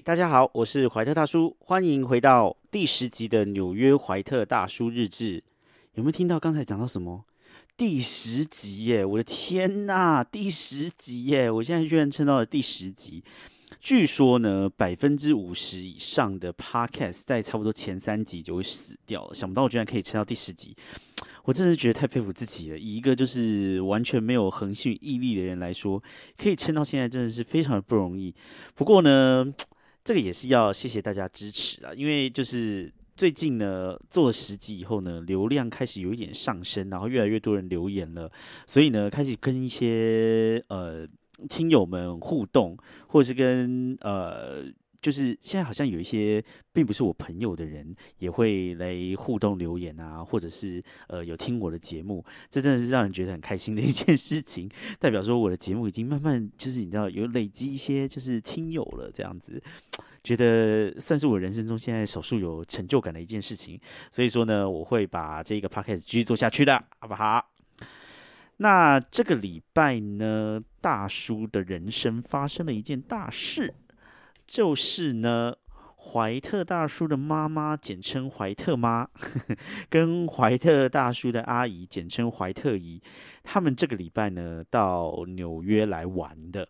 [0.00, 5.44] 大家好，我是怀特大叔，欢迎回到第十集的纽约怀特大叔日志。
[5.94, 7.26] 有没有听到刚才讲到什么？
[7.76, 9.04] 第十集耶！
[9.04, 11.50] 我的天呐，第十集耶！
[11.50, 13.22] 我现在居然撑到了第十集。
[13.80, 19.34] 据说呢，百分之五十以上的 podcast 在差不多前三集就会死掉了。
[19.34, 20.74] 想不到我居然可以撑到第十集，
[21.44, 22.78] 我真的觉得太佩服自己了。
[22.78, 26.02] 以一个就是完全没有恒心毅力的人来说，
[26.38, 28.34] 可以撑到现在真的是非常的不容易。
[28.74, 29.52] 不过呢，
[30.04, 38.30] 这个也是要谢谢大家支持啊，因为就是最近呢做了十集以后呢，流量开始有一点上升，然后越来越多人留言了，
[38.66, 41.06] 所以呢开始跟一些呃。
[41.48, 42.76] 听友们互动，
[43.08, 44.62] 或者是跟呃，
[45.02, 46.42] 就是现在好像有一些
[46.72, 59.60] 并不是我朋友的人，也会来互动留言啊，或者是呃有听我的节目，这真的是让人觉得很开心的一件事情，代表说我的节目已经慢慢就是你知道有累积一些就是听友了，这样子，
[60.22, 63.80] 觉得算是我人生中现在少数有成就感的一件事情，
[64.12, 67.44] 所以说呢，我会把这个 podcast 继续做下去的，好不好？
[68.58, 73.74] 那这个礼拜呢，大叔的人生发生了一件大事，
[74.52, 75.54] 就是呢，
[75.96, 79.56] 怀特大叔的妈妈，简称怀特妈，呵 呵
[79.88, 83.00] 跟怀特大叔的阿姨，简称怀特姨，
[83.42, 86.68] 他们这个礼拜呢，到纽约来玩的，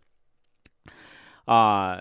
[1.46, 1.98] 啊。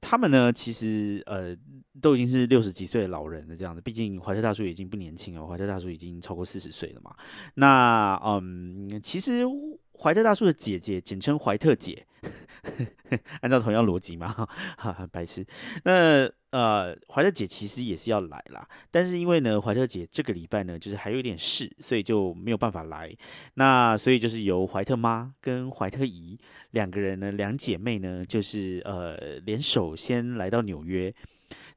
[0.00, 1.54] 他们呢，其实呃
[2.00, 3.82] 都已经是六十几岁的老人了，这样子。
[3.82, 7.14] 毕竟怀特大叔已经不年轻了，怀特大叔已经超过四十岁了嘛。
[7.56, 9.44] 那嗯，其实
[9.92, 12.06] 怀特大叔的姐姐，简称怀特姐。
[13.40, 14.28] 按照同样逻辑嘛，
[14.76, 15.44] 哈，白痴。
[15.84, 23.14] 那呃，怀特姐其实也是要来啦，但是因为呢，怀特姐这个礼拜呢，就是还有一点事，所以就没有办法来。
[23.54, 26.38] 那所以就是由怀特妈跟怀特姨
[26.72, 29.16] 两个人呢，两姐妹呢，就是呃
[29.46, 31.14] 联手先来到纽约。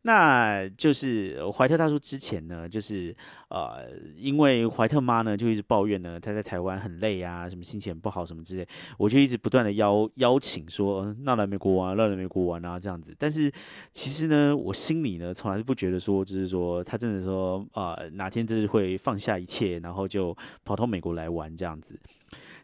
[0.05, 3.15] 那就是怀特大叔之前呢，就是
[3.49, 13.15] 呃，因为怀特妈呢就一直抱怨呢，他在台湾很累啊，什么心情不好什么之类，我就一直不断的邀邀请说，那来美国玩，那来美国玩啊这样子。
[13.17, 13.49] 但是
[13.93, 21.97] 其实呢，我心里呢从来不觉得说，就是说他真的说啊，哪天就是会放下一切，然后就跑到美国来玩这样子。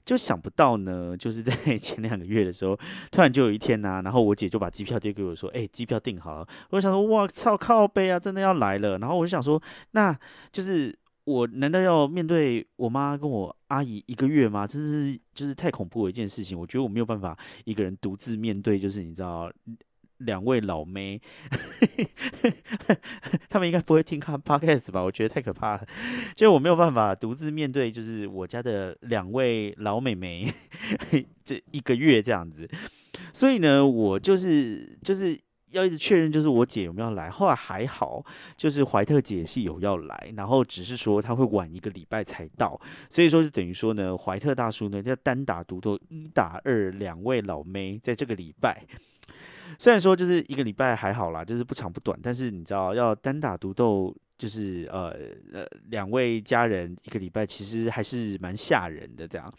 [0.09, 2.75] 就想不到呢，就是 在前两个月的时候，
[3.11, 9.61] 突然就有一天呢，然后我姐就把机票丢给我说：“哎，机票订好了。”我想说：“哇操，靠背啊，真的要来了。”然后我就想说
[9.93, 10.17] ：“那
[10.51, 14.65] 就是我难道要面对我妈跟我阿姨一个月吗？
[14.65, 16.59] 真是就是太恐怖的一件事情。
[16.59, 19.47] 我觉得我没有办法一个人独自面对，就是你知道。”
[20.19, 21.19] 两位老妹，
[23.49, 25.01] 他们应该不会听看 podcast 吧？
[25.01, 25.85] 我觉得太可怕了，
[26.35, 30.51] 就我没有办法独自面对，就是我家的两位老美眉
[31.43, 32.69] 这一个月这样子。
[33.33, 35.39] 所以呢，我就是就是
[35.71, 37.29] 要一直确认，就是我姐有没有来。
[37.29, 38.23] 后来还好，
[38.57, 48.85] 就是怀特姐是有要来，然后只是说她会晚一个礼拜才到，所以说就等于说呢，怀特大叔呢要单打独斗一打二，两位老妹在这个礼拜。
[49.79, 55.15] 虽然说就是一个礼拜还好啦，就是不长不短，但是你知道要单打独斗，就是呃
[55.53, 59.51] 呃两位家人一个礼拜，其实还是蛮吓人的这样。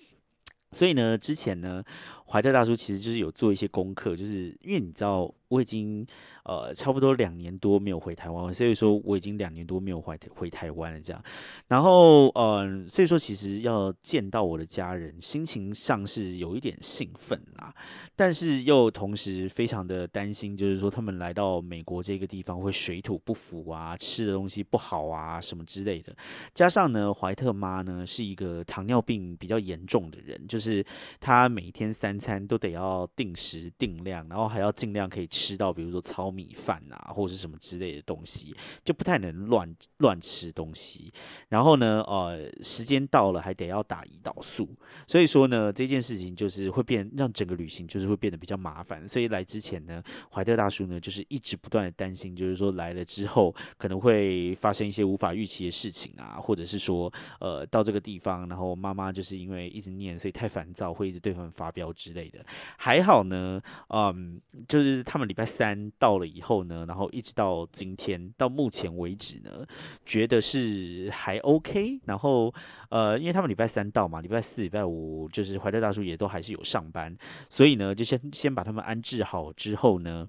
[0.73, 1.83] 所以呢，之前呢，
[2.27, 6.06] 怀特大叔其实就是有做一些功课，就是因为你知道我已经。
[6.43, 11.00] 呃，差不多两年多没有回台湾了，所以说我已经两年多没有回回台湾了。
[11.00, 11.22] 这样，
[11.69, 17.72] 然后嗯，所以说其实要见到我的家人，心情上是有一点兴奋啦，
[18.16, 26.12] 但是又同时非常的担心，就是说他们来到美国这个地方会水土不服啊，吃的东西不好啊，什么之类的。
[26.55, 30.84] 加上呢，怀特妈呢是一个糖尿病比较严重的人，就是
[31.21, 36.31] 她每天三餐都得要定时定量，然后还要尽量可以吃吃到，比如说糙。
[36.31, 41.12] 米饭啊，或者是什么之类的东西，就不太能乱乱吃东西。
[41.49, 44.69] 然后呢，呃，时间到了还得要打胰岛素，
[45.09, 49.07] 所以说呢，这件事情就是会变，让整个旅行就是会变得比较麻烦。
[49.09, 50.03] 所以来之前呢，
[50.33, 62.39] 怀特大叔呢就是一直不断的担心，就是说来了之后可能会发生一些无法预期的事情啊，或者是说，呃，到这个地方，然后妈妈就是因为一直念，所以太烦躁，会一直对他们发飙之类的。
[62.78, 66.21] 还好呢，嗯，就是他们礼拜三到。
[66.21, 69.66] 了以后呢，然后一直到今天，到目前为止呢，
[70.04, 71.98] 觉得是还 OK。
[72.04, 72.53] 然后
[72.91, 77.16] 呃，因为他们礼拜三到嘛，礼拜四、礼拜五就是怀特大叔也都还是有上班，
[77.48, 80.28] 所以呢，就先先把他们安置好之后呢，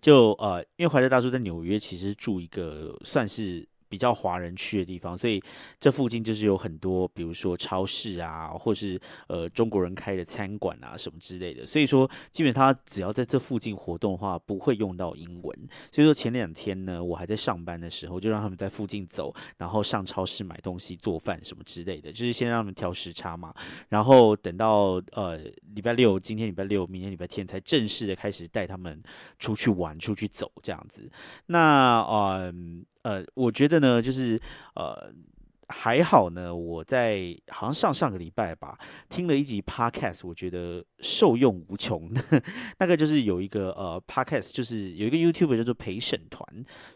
[0.00, 5.42] 就呃，因为怀特大叔在纽约其实住一个算是比较华人区的地方，所以
[5.80, 11.64] 这附近就是有很多，比如说超市啊，或是呃中国人开的餐馆啊什么之类的。
[11.66, 15.68] 所以说，基本他只要在这附近活动的话，不会用到英文。
[15.90, 23.54] 所以说前两天呢，我还在上班的时候，就让他们在附近走，然后上超市买东西、做饭什么之类的，就是先让他们调时差嘛。
[23.88, 25.38] 然后等到呃
[25.74, 29.02] 礼拜六，今天礼拜六，明天礼拜天才正式的开始带他们
[29.38, 31.10] 出去玩、出去走这样子。
[31.46, 32.52] 那呃
[33.02, 34.40] 呃，我觉得呢，就是
[34.74, 35.12] 呃
[35.68, 36.54] 还好呢。
[36.54, 38.78] 我在好像上上个礼拜吧，
[39.08, 42.10] 听了一集 podcast，我觉得受用无穷。
[42.78, 46.46] 那个就是有一个呃 podcast，就是有一个 YouTube 叫做陪审团，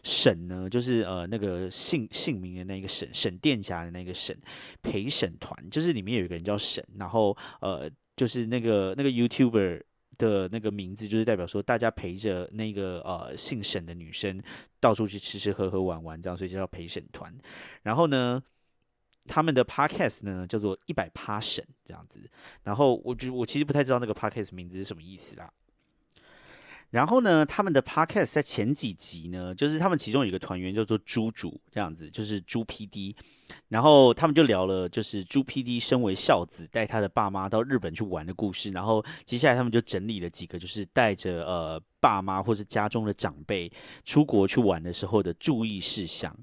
[0.03, 4.37] 审呢就是呃那个姓姓名的那个沈沈殿霞的那个审
[4.81, 9.81] 陪审团，就是里面有一个人叫审，然后呃就是那个那个 YouTuber。
[10.17, 14.41] 的那个名字就是代表说，大家陪着那个呃姓沈的女生
[14.79, 17.33] 到处去吃吃喝喝玩玩，这样所以叫陪审团。
[17.83, 18.41] 然后呢，
[19.25, 22.19] 他们的 podcast 呢叫做一百趴审这样子。
[22.63, 25.51] 然后我觉我其实不太知道那个 podcast 名字是什么意思啦。
[26.93, 33.15] 然后呢，他们的 podcast 在前几集呢，就是他们其中有一个团员叫做猪主这样子，就是猪 PD。
[33.69, 38.69] 然后他们就聊了，就是朱 PD 身为孝子，带他的爸妈到日本去玩的故事。
[38.69, 43.71] 然后接下来他们就整理了几个，就是带着呃爸妈或是家中的长辈
[44.05, 46.35] 出国去玩的时候的注意事项。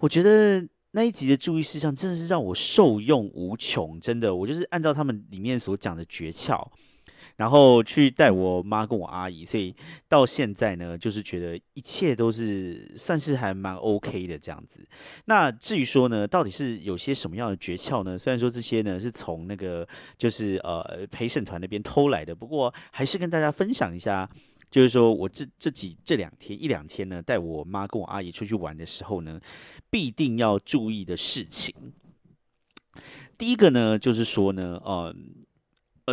[0.00, 6.66] 我觉得那一集的注意事项真的是让我受用无穷，真的，我就是按照他们里面所讲的诀窍。
[7.40, 9.74] 然后去带我妈跟我阿姨，所以
[10.06, 14.86] 到现在呢，就是觉得一切都是算是还蛮 OK 的这样子。
[15.24, 18.18] 那至于说呢，到底是有些什么样的诀窍呢？
[18.18, 19.88] 虽然说这些呢是从那个
[20.18, 24.28] 就是呃陪审团那边偷来的，不过还是跟大家分享一下，
[24.70, 29.40] 就是说我这这几这两天一两天呢，带我妈跟我阿姨出去玩的时候呢，
[29.88, 31.74] 必定要注意的事情。
[33.38, 35.16] 第一个呢，就是说呢，呃。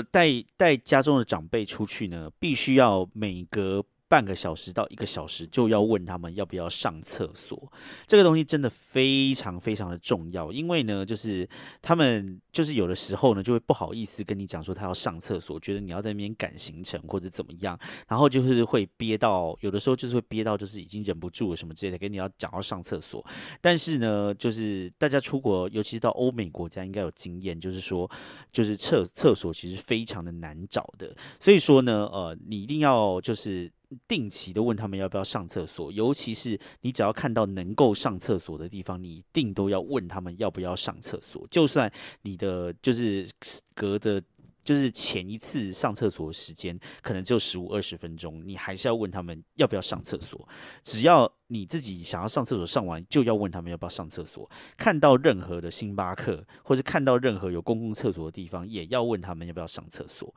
[0.03, 3.85] 带带家中的长辈出去呢，必须要每隔。
[4.09, 7.71] 半个小时到一个小时就要问他们要不要上厕所，
[8.05, 11.47] 这个东西真的非常非常的重要，因为呢，就是
[11.81, 17.77] 他们就是有的时候呢，就会不好意思跟你讲说他要上厕所，觉得你要在那边赶行程或者怎么样，
[18.07, 23.25] 然后就是会憋到有的时候就是会憋到就是已经忍不住了什么之类的，跟你要讲要上厕所。
[23.59, 28.09] 但是呢，就是大家出国，尤其是到欧美国家，应该有经验，就是说，
[28.53, 33.71] 就是厕厕所其实非常的难找的，所以说呢，呃，你一定要就是。
[34.07, 41.47] 定期的问他们要不要上厕所，尤其是你只要看到能够上厕所的地方，你一定都要问他们要不要上厕所。
[41.49, 41.91] 就算
[42.23, 43.29] 你的就是
[43.73, 44.21] 隔着
[44.63, 50.45] 就是前一次上厕所的时间可能只有十五二十分钟，你还是要问他们要不要上厕所。
[50.83, 54.49] 只要你自己想要上厕所上完，就要问他们要不要上厕所。
[54.75, 60.35] 看到任何的星巴克，或者看到任何有公共厕所的地方，也要问他们要不要上厕所。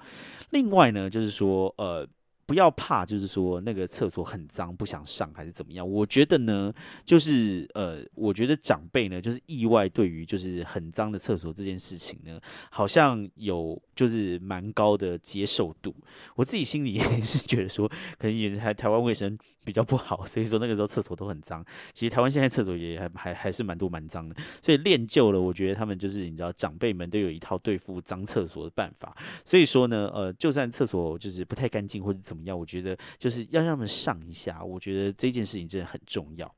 [0.51, 2.09] 另外呢，就是说呃。
[2.51, 5.89] 不要怕，就是说那个厕所很脏，不想上还是怎么样？
[5.89, 6.75] 我觉得呢，
[7.05, 15.95] 就是呃，我觉得长辈呢，就是意外对于就是很脏的厕所这件事情呢，好像有就是蛮高的接受度。
[16.35, 17.87] 我自己心里也是觉得说，
[18.19, 21.65] 可能也台台湾卫生比较不好， 所以说那个时候厕所都很脏。
[21.93, 29.17] 其实台湾现在厕所也还还还是蛮多蛮脏的，所以练就了，我觉得他们就是你知道，长辈们都有一套对付脏厕所的办法。
[29.45, 32.41] 所以说呢，呃，就算厕所就是不太干净或者怎么。
[32.45, 36.53] 样我觉得就是要让他们上一下，我觉得这件事情真的很重要。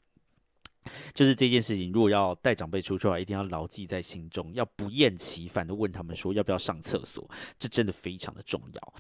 [1.15, 8.95] 就是这件事情，如果要带长辈出去的话，一定要牢记在心中，要不厌其烦的问他们说要不要上厕所，这真的非常的重要。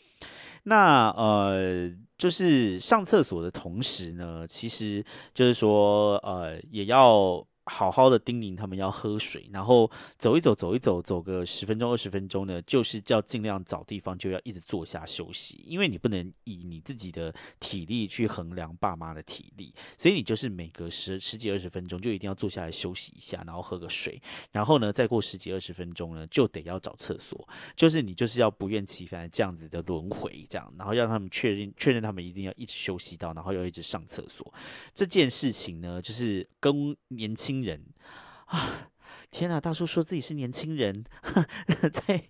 [0.64, 7.46] 那呃，就是上厕所的同时呢，其实就是说呃，也要。
[7.66, 9.88] 好好的叮咛他们要喝水，然后
[10.18, 34.52] 走一走，走一走，走个十分钟、二十分钟呢，就是叫尽量找地方就要一直坐下休息，因为你不能以你自己的体力去衡量爸妈的体力，所以你就是每隔十十几二十分钟就一定要坐下来休息一下，然后喝个水，然后呢再过十几二十分钟呢就得要找厕所，就是你就是要不厌其烦这样子的轮回这样，然后让他们确认确认他们一定要一直休息到，然后要一直上厕所
[34.92, 37.51] 这件事情呢，就是跟年轻。
[37.60, 37.84] 人
[38.46, 38.88] 啊！
[39.30, 41.04] 天哪，大叔说自己是年轻人，
[41.92, 42.22] 在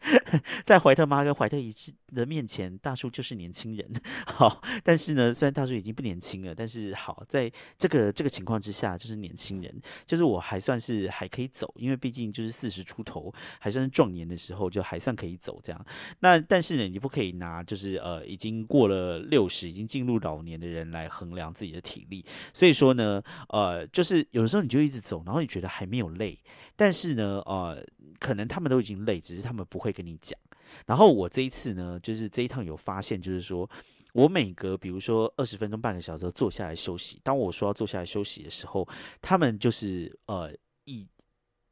[0.64, 3.90] 在怀特妈跟怀特一致的面前，大叔就是年轻人。
[4.26, 15.86] 好，但是呢，虽然大叔已经不年轻了，但是好，在这个这个情况之下，就是年轻人，就是我还算是还可以走，因为毕竟就是四十出头，还算是壮年的时候，就还算可以走这样。
[16.20, 22.24] 那但是呢，你不可以拿就是呃已经过了六十，已经进入老年的人来衡量自己的体力。
[22.52, 26.38] 所以说呢，呃，就是有的时候你就一直走，然后你觉得还没有累，
[26.76, 27.84] 但是呢，呃，
[28.18, 30.38] 可能他们都已经累，只是他们不会跟你讲。
[30.86, 33.68] 然后我这一次呢，就是这一趟有发现，就是说
[34.12, 37.20] 我每隔比如说二十分钟、半个小时坐下来休息。
[37.22, 38.86] 当我说要坐下来休息的时候，
[39.20, 40.52] 他们就是呃
[40.84, 41.06] 以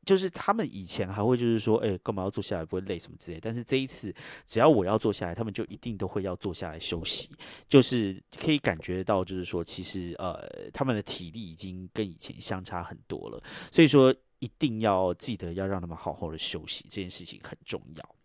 [0.07, 3.39] 就是他们以前还会就是说，哎，干嘛要坐下来不会累什么之类。
[3.39, 4.13] 但是这一次，
[4.47, 7.31] 只要我要坐下来，他们就一定都会要坐下来休息。
[7.69, 10.43] 就是可以感觉到，就是说其实呃
[10.73, 13.43] 他们的体力已经跟以前相差很多了。
[13.71, 18.17] 所以说一定要记得要让他们好好的休息，这件事情很重要。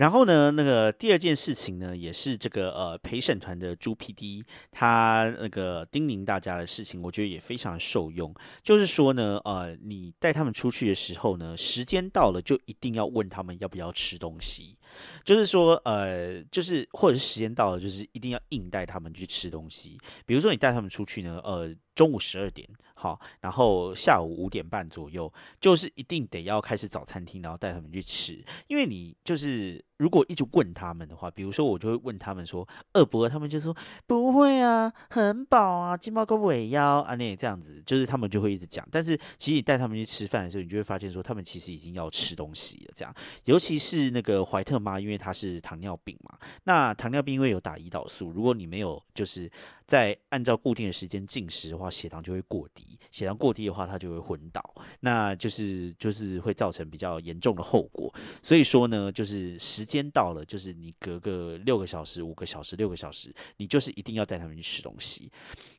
[0.00, 8.34] 然后呢，那个第二件事情呢，也是这个呃陪审团的朱 PD 他那个叮咛大家的事情，我觉得也非常受用。
[8.62, 14.74] 就是说呢，呃，你带他们出去的时候呢，时间到了就一定要问他们要不要吃东西。
[15.22, 19.98] 就是说，呃，就是或者是时间到了，就是一定要硬带他们去吃东西。
[20.24, 21.74] 比如说你带他们出去呢，呃。
[21.92, 25.30] 中午十二点，好，然后下午五点半左右，
[25.60, 28.42] 就是一定得要开始找餐厅，然后带他们去吃。
[28.68, 33.76] 因为你就是如果一直问他们的话，比如说我就会问他们说饿不饿，他们就说
[34.06, 38.88] 不会啊，很饱啊，金毛个尾腰啊，那这样子，就是他们就会一直讲。
[38.90, 42.92] 但是其实你带他们去吃饭的时候，你就会发现说他们其实已经要吃东西了。
[42.94, 43.14] 这样，
[43.44, 49.50] 尤其是那个怀特妈，因为她是糖尿病嘛，那糖尿病因为有打胰岛素，如果你没有就是
[49.90, 51.90] 在按照固定的时间进食的话。
[51.90, 54.62] 血糖就会过低，血糖过低的话，它就会昏倒，
[55.00, 58.14] 那就是就是会造成比较严重的后果。
[58.40, 65.30] 所以说呢，就是时间到了，就是你隔个六个小时、五个小时、六个小时，你就是一定要带他们去吃东西。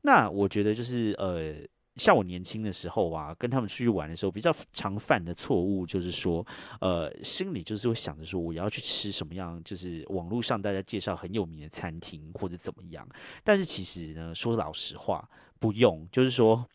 [0.02, 1.56] 那我觉得就是呃。
[1.98, 6.46] 像我年轻的时候啊，跟他们出去玩的时候，比较常犯的错误就是说，
[6.80, 13.08] 呃，心里就是会想着说，我要去吃什么样，就是网络上大家介绍很有名的餐厅或者怎么样。
[13.44, 15.30] 但是其实呢，说老实话，
[15.60, 16.68] 不用，就是说。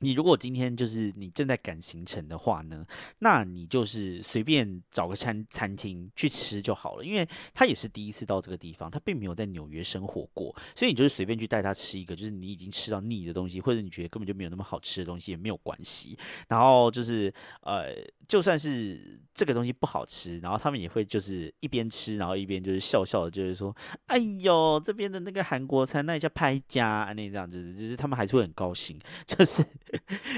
[0.00, 2.84] 你如果今天就是你正在赶行程的话呢，
[3.20, 16.18] 那你就是随便找个餐餐厅去吃就好了，因为他也是第一次到这个地方，他并没有在纽约生活过，所以你就是随便去带他吃一个，就是你已经吃到腻的东西，或者你觉得根本就没有那么好吃的东西也没有关系。
[16.48, 17.94] 然后就是呃，
[18.26, 23.74] 就算是这个东西不好吃，然后他们也会就是一边吃，然后一边就是笑笑的，就是说，
[24.06, 29.62] 哎呦，这边的那个韩国餐那叫拍家，那这样子，就是他们还是会很高兴， 就是。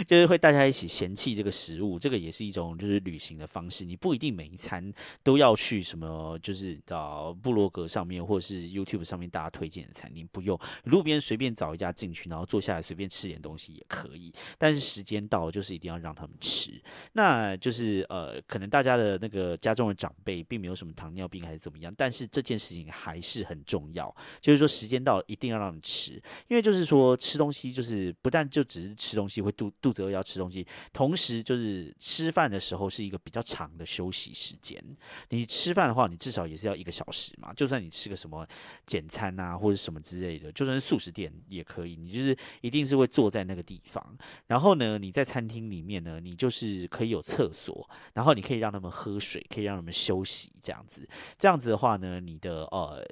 [0.07, 3.85] 就是会大家一起嫌弃这个食物，这个也是一种就是旅行的方式。
[3.85, 4.93] 你不一定每一餐
[5.23, 14.33] 都要去什么，就是到部落格上面或者是 YouTube 上面大家推荐的餐厅，不用路边随便找一家进去，然后坐下来随便吃点东西也可以。
[14.57, 16.81] 但是时间到了，就是一定要让他们吃。
[17.13, 24.15] 那就是呃，可能大家的那个家中的长辈并没有什么糖尿病还是怎么样，但是这件事情还是很重要。
[24.41, 26.13] 就是说时间到了，一定要让他们吃，
[26.49, 29.42] 因为就是说吃东西就是不但就只是吃东西。
[29.43, 34.83] 会肚肚子饿要吃东西，同时就是吃饭的时候是一个比较长的休息时间。
[35.31, 37.53] 你吃饭的话，你至少也是要一个小时嘛。
[37.55, 38.47] 就算你吃个什么
[38.87, 41.97] 简餐啊，或者什么之类的，就算是素食店也可以。
[41.97, 44.17] 你就是一定是会坐在那个地方。
[44.47, 51.09] 然后呢，你在餐厅里面呢，你就是可以有厕所，然后你可以让他们喝水，可以让他们休息，这样子。
[51.39, 53.05] 这样子的话呢，你的呃，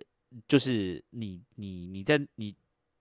[0.46, 2.54] 就是你你你在你。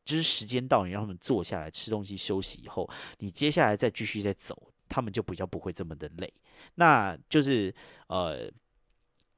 [0.05, 2.89] 就是时间到，你让他们坐下来吃东西休息以后，
[3.19, 6.33] 你接下来再继续再走，他们就比较不会这么的累。
[6.75, 7.73] 那就是
[8.07, 8.51] 呃，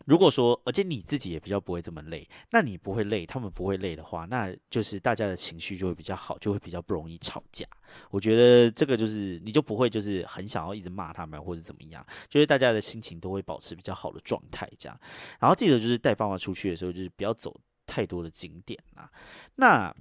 [0.06, 7.66] 如果说而且你自己也比较不会这么累，那你不会累，他们不会累的话，那就是大家的情绪就会比较好，就会比较不容易吵架。
[8.10, 15.00] 我觉得这个就是你就不会就是很想要一直骂他们或者怎么样，就是大家的心情都会保持比较好的状态这样。
[15.40, 17.56] 然后记得就是带爸妈出去的时候，就是不要走
[17.92, 19.12] 太多的景点啦。
[19.56, 19.94] 那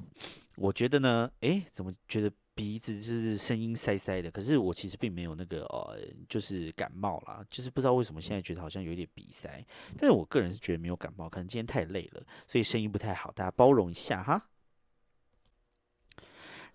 [0.54, 4.30] 我觉得呢，诶，怎么觉得鼻子是声音塞塞的？
[4.30, 9.64] 可是我其实并没有那个呃，就是感冒啦，就是不知道为什么现在觉得好像有点鼻塞。
[9.98, 14.46] 但是我个人是觉得没有感冒，可能今天太累了，所以声音不太好，大家包容一下哈。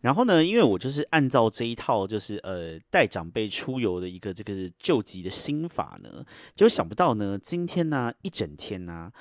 [0.01, 6.23] 然后呢，因为我就是按照这一套，就是呃带长辈出游的一个这个救急的心法呢，
[6.55, 9.11] 就想不到呢，今天呢一整天呢，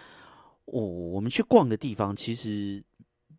[0.66, 2.83] 我我们去逛的地方其实。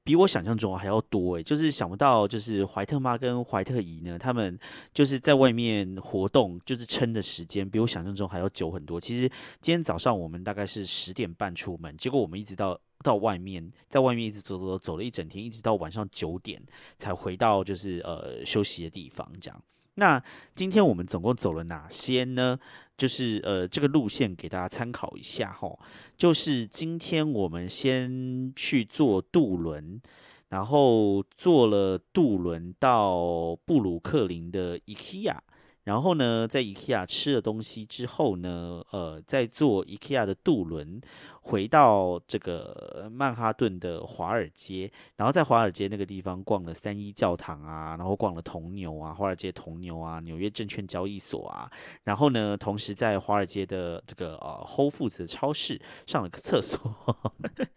[0.08, 4.56] 比我想象中还要多诶，就是想不到，就是怀特妈跟怀特姨呢，他们
[4.94, 9.02] 就是在外面活动，就是撑的时间比我想象中还要久很多。
[9.02, 9.28] 其实
[9.62, 16.62] 今天早上我们大概是十点半出门，结果我们一直到到外面，在外面一直走走走了一整天，一直到晚上九点
[17.00, 19.60] 才回到就是呃休息的地方，这样。
[19.96, 22.60] 那今天我们总共走了哪些呢？
[22.98, 25.78] 就是呃，这个路线给大家参考一下哈。
[26.18, 30.02] 就是今天我们先去坐渡轮，
[30.50, 35.38] 然后坐了渡轮到布鲁克林的 IKEA。
[35.86, 41.00] 然后呢，在 IKEA 吃了东西之后呢，呃，再坐 IKEA 的渡轮
[41.42, 51.72] 回到这个曼哈顿的华尔街，然后在华尔街那个地方逛了三一教堂啊，然后逛了铜牛啊，华尔街铜牛啊，纽约证券交易所啊，
[52.04, 56.80] 然后呢，同时在华尔街的这个呃 Whole Foods 的超市上了个厕所，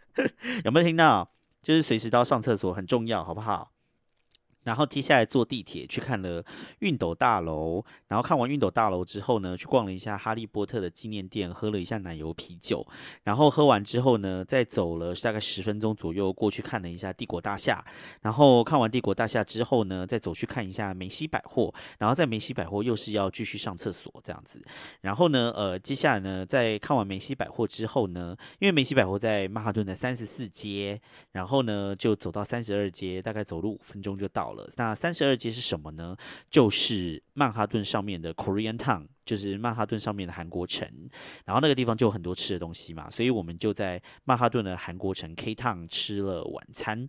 [0.64, 1.30] 有没有听到？
[1.60, 3.72] 就是随时都要上厕所，很重要，好不好？
[4.68, 6.44] 然后接下来坐地铁去看了
[6.80, 12.86] 熨斗大楼，然后看完熨斗大楼之后呢，去逛了一下哈利波特的纪念店，喝了一下奶油啤酒。
[13.22, 17.82] 然后喝完之后呢，再走了大概十分钟左右过去看了一下帝国大厦。
[18.20, 21.72] 然后看完帝国大厦之后呢，再走去看一下梅西百货。
[21.98, 24.62] 然后在梅西百货又是要继续上厕所这样子。
[25.00, 31.00] 然后呢，呃，接下来呢，在看完梅西百货之后呢，因为梅西百货在曼哈顿的三十四街，
[31.32, 34.57] 然后呢就走到三十二街，大概走路五分钟就到了。
[34.76, 36.16] 那三十二街是什么呢？
[36.50, 40.88] 就是曼哈顿上面的 Korean Town，就是曼哈顿上面的韩国城。
[41.44, 47.08] 然后那个地方就有很多吃的东西嘛，所以我们就在曼哈顿的韩国城 K Town 吃了晚餐。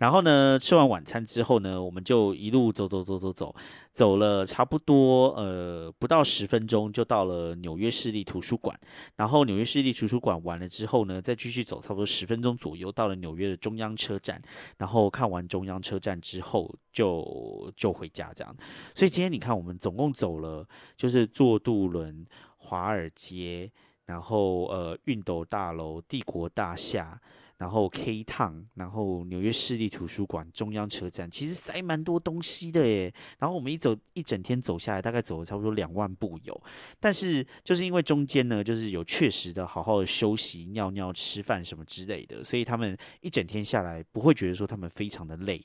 [0.00, 3.54] 然后呢，吃完晚餐之后呢，我们就一路走走走走走，
[3.92, 8.74] 走了差不多呃不到十分钟，就到了纽约市立图书馆。
[9.16, 14.40] 然后纽约市立图书馆完了之后呢，再继续走，差不多十分钟左右，到了纽约的中央车站。
[14.78, 18.56] 然后看完中央车站之后，就就回家这样。
[18.94, 20.66] 所以今天你看，我们总共走了，
[20.96, 22.26] 就是坐渡轮、
[22.56, 23.70] 华尔街，
[24.06, 27.20] 然后呃熨斗大楼、帝国大厦。
[27.60, 33.12] 然后 K 趟，然后纽约市立图书馆、中央车站，其实塞蛮多东西的耶。
[33.38, 36.62] 然后我们一走一整天走下来，大概走了差不多两万步有。
[36.98, 45.62] 但是就是因为中间呢，就是有确实的好好的休息、尿尿、吃饭什么之类的，所以他们一整天下来不会觉得说他们非常的累。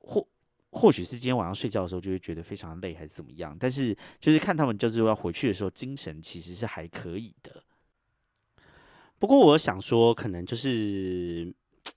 [0.00, 0.28] 或
[0.70, 3.56] 或许是今天晚上睡觉的时候就会觉得非常的累，还是怎么样？
[3.58, 7.64] 但是就是看他们就是要回去的时候，精神其实是还可以的。
[9.20, 11.54] 不过我想说，可能就是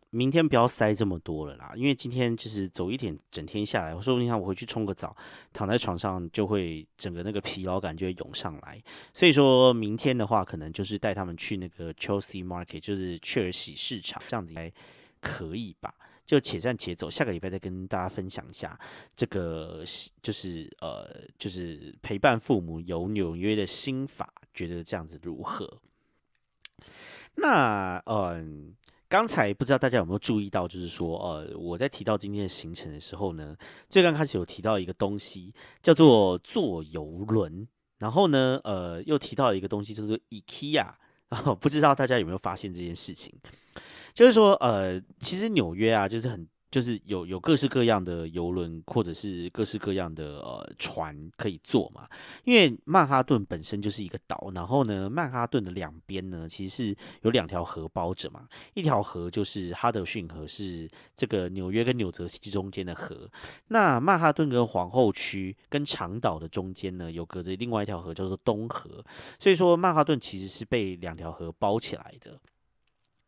[0.10, 5.16] 明天不要塞这么多了啦，因为今天就是走一点，整天下来，我说你看我回去冲个澡，
[5.54, 8.84] 躺在床上就会整个那个疲劳感就会涌上来。
[9.14, 14.70] 所以说明天的话，可能就是带他们去那个 Chelsea Market，就是切尔西市场，这样子还
[15.22, 15.96] 可以吧？
[16.26, 18.78] 就且战且走，下个礼拜再跟大家分享一下
[19.16, 19.84] 这个，
[20.22, 21.10] 就是呃，
[21.40, 25.80] 就是陪伴父母游纽约的心法，觉得这样子如何？
[27.36, 28.76] 那嗯，
[29.08, 33.56] 刚才不知道大家有没有注意到，就是说，呃，我在提到今天的行程的时候呢，
[33.90, 37.68] 最刚开始有提到一个东西叫做坐游轮，
[38.00, 40.88] 然后呢，呃，又提到了一个东西叫做 IKEA，
[41.30, 43.34] 然后不知道大家有没有发现这件事情，
[44.14, 46.48] 就是说，呃，其实纽约啊，就是很。
[46.74, 52.10] 就是有有各式各样的游轮，或者是各式各样的呃船可以坐嘛。
[52.46, 58.48] 因为曼哈顿本身就是一个岛，然后呢，曼哈顿的两边呢，其实是有两条河包着嘛。
[58.74, 63.30] 一条河就是哈德逊河，是这个纽约跟纽泽西中间的河。
[63.68, 69.06] 那曼哈顿跟皇后区跟长岛的中间呢，有隔着另外一条河，叫做东河。
[69.38, 72.40] 所以说，曼哈顿其实是被两条河包起来的。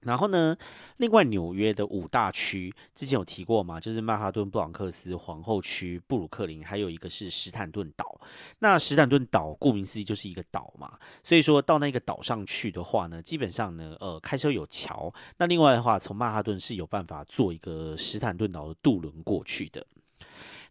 [0.06, 0.56] 然后呢，
[0.98, 8.20] 另外纽约的五大区之前有提过嘛，就是曼哈顿、布朗克斯、皇后区、布鲁克林，还有一个是史坦顿岛。
[8.60, 15.14] 那史坦顿岛顾名思义就是一个岛嘛，所以说到那个岛上去的话呢，基本上呢，呃，开车有桥。
[15.38, 19.86] 那另外的话，从曼哈顿是有办法坐一个史坦顿岛的渡轮过去的。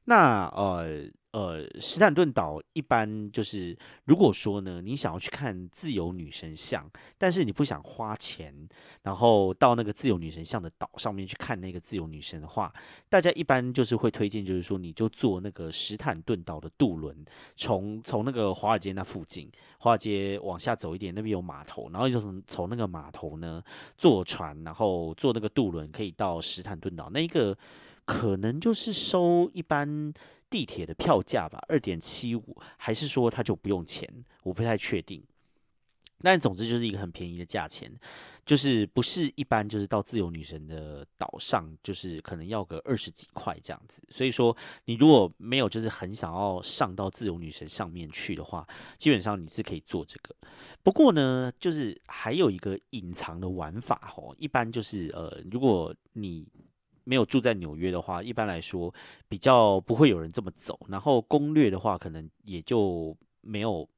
[0.04, 1.04] 那呃。
[1.34, 8.54] 呃，史坦顿岛一般就是，如果说呢，你想要去看自由女神像，但是你不想花钱，
[9.02, 12.72] 然后到那个自由女神像的岛上面去看那个自由女神的话，
[13.08, 17.24] 大家一般就是会推荐，就是说你就坐那个史坦顿岛的渡轮，
[17.56, 23.60] 从从那个华尔街那附近，华尔街往下走一点，那边有码头，然后就从从那个码头呢
[23.98, 27.58] 坐船，然后坐那个渡轮可以到史坦顿岛，那一个
[28.04, 30.14] 可能就是收一般。
[30.54, 34.08] 地铁的票价吧，二点七五，还是说他就不用钱？
[34.44, 35.20] 我不太确定。
[36.22, 37.92] 但总之就是一个很便宜的价钱，
[38.46, 44.00] 就是不是一般就是到自由女神的岛上，就是可能要个二十几块这样子。
[44.08, 48.64] 所以说，你如果没有就是很想要上到自由女神上面去的话，
[48.96, 50.32] 基本上你是可以做这个。
[50.84, 56.46] 不过呢，就是还有一个隐藏的玩法哦，一般就是呃，如果你
[57.04, 58.92] 没有住在纽约的话，一般来说
[59.28, 60.78] 比较不会有人这么走。
[60.88, 63.88] 然后攻略的话，可能也就没有。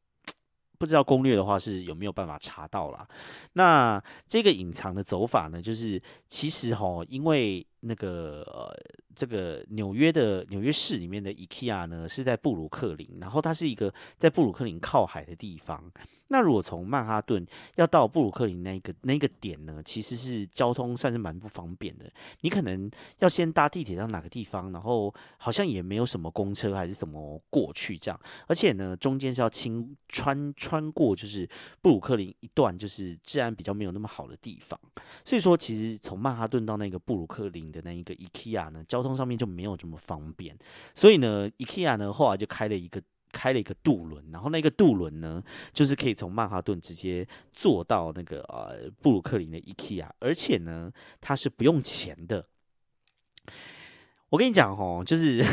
[0.79, 3.09] 不知道攻略的话是有没有办法查到啦。
[3.55, 8.75] 那这个隐藏的走法呢，就是其实哈，因为那个呃，
[9.15, 15.93] 这个纽约的纽约市里面的 IKEA 呢是在布鲁克林，然后它是一个在布鲁克林靠海的地方。
[16.29, 22.11] 那如果从曼哈顿要到布鲁克林那个那个点呢，其实是交通算是蛮不方便的。
[22.41, 28.21] 你可能要先搭地铁到哪个地方，然后好像也没有什么公车还是什么过去这样。
[28.49, 31.49] 而且呢，中间是要清穿穿过就是
[31.81, 34.79] 布鲁克林一段就是治安比较没有那么好的地方。
[35.25, 40.57] 所以说，其实从曼哈顿到那个布鲁克林的那一个 IKEA 呢，交通上面就没有这么方便。
[40.95, 43.01] 所以呢，IKEA 呢后来就开了一个。
[43.33, 52.47] 开了一个渡轮，然后那个渡轮呢，就是可以从曼哈顿直接坐到那个呃布鲁克林的 IKEA，而且呢，它是不用钱的。
[54.31, 55.45] 我跟你讲哦，就是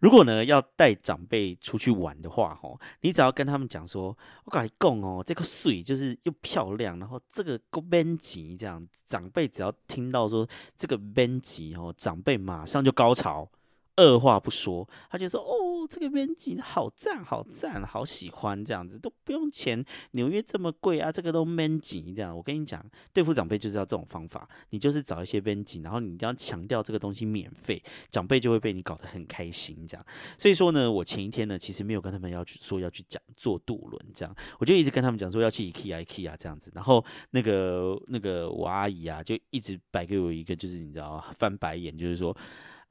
[0.00, 13.48] 如果呢要带长辈出去玩的话，吼，你只要跟他们讲说，我跟你讲哦，这个水就是又漂亮，然后这个够边级这样，长辈只要听到说这个边级哦，长辈马上就高潮。
[13.96, 19.84] 二话不说，他就说：“哦，这个边景好赞，好赞，好喜欢，这样子都不用钱。
[20.12, 22.36] 纽约这么贵啊，这个都边景这样。
[22.36, 27.80] 我跟你讲，对付长辈就是要这种方法，你就是找一些边景，然后你一定要强调这个东西免费，
[28.10, 30.04] 长辈就会被你搞得很开心这样。
[30.36, 36.68] 所以说呢，我前一天呢，其实没有跟他们要去说要去讲坐渡轮这样，我就一直跟他们讲说要去 IKEA IKEA 这样子。
[36.74, 42.36] 然后那个那个我阿姨啊，就一直摆给我一个就是你知道翻白眼，就是说。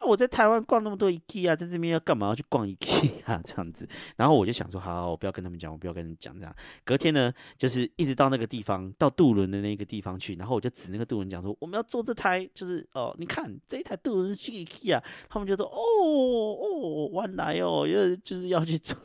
[0.05, 2.27] 我在台湾逛那么多 IKEA，在这边要干嘛？
[2.27, 3.11] 要去逛 IKEA
[3.43, 3.87] 这样子，
[4.17, 6.55] 然后我就想说，好，我不要跟他们讲，我不要跟他们讲这样。
[6.83, 18.95] 隔天呢，就是一直到那个地方，到渡轮的那个地方去，然后我就指那个渡轮讲说，我们要坐这台，就是哦，你看这一台渡轮去 IKEA，他们就说，哦哦，原来哦，又就是要去坐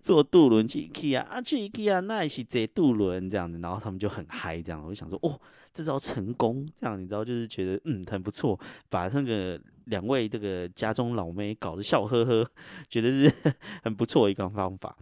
[0.00, 5.40] 坐渡轮去 IKEA 啊，去 IKEA 那也是坐渡轮这样子，然后他们就很嗨这样，我就想说，哦，
[5.72, 8.58] 这招成功，这样你知道，就是觉得嗯很不错，
[8.90, 9.60] 把那个。
[9.86, 12.48] 两位这个家中老妹搞得笑呵呵，
[12.88, 13.32] 觉得是
[13.82, 14.96] 很不错一个方法。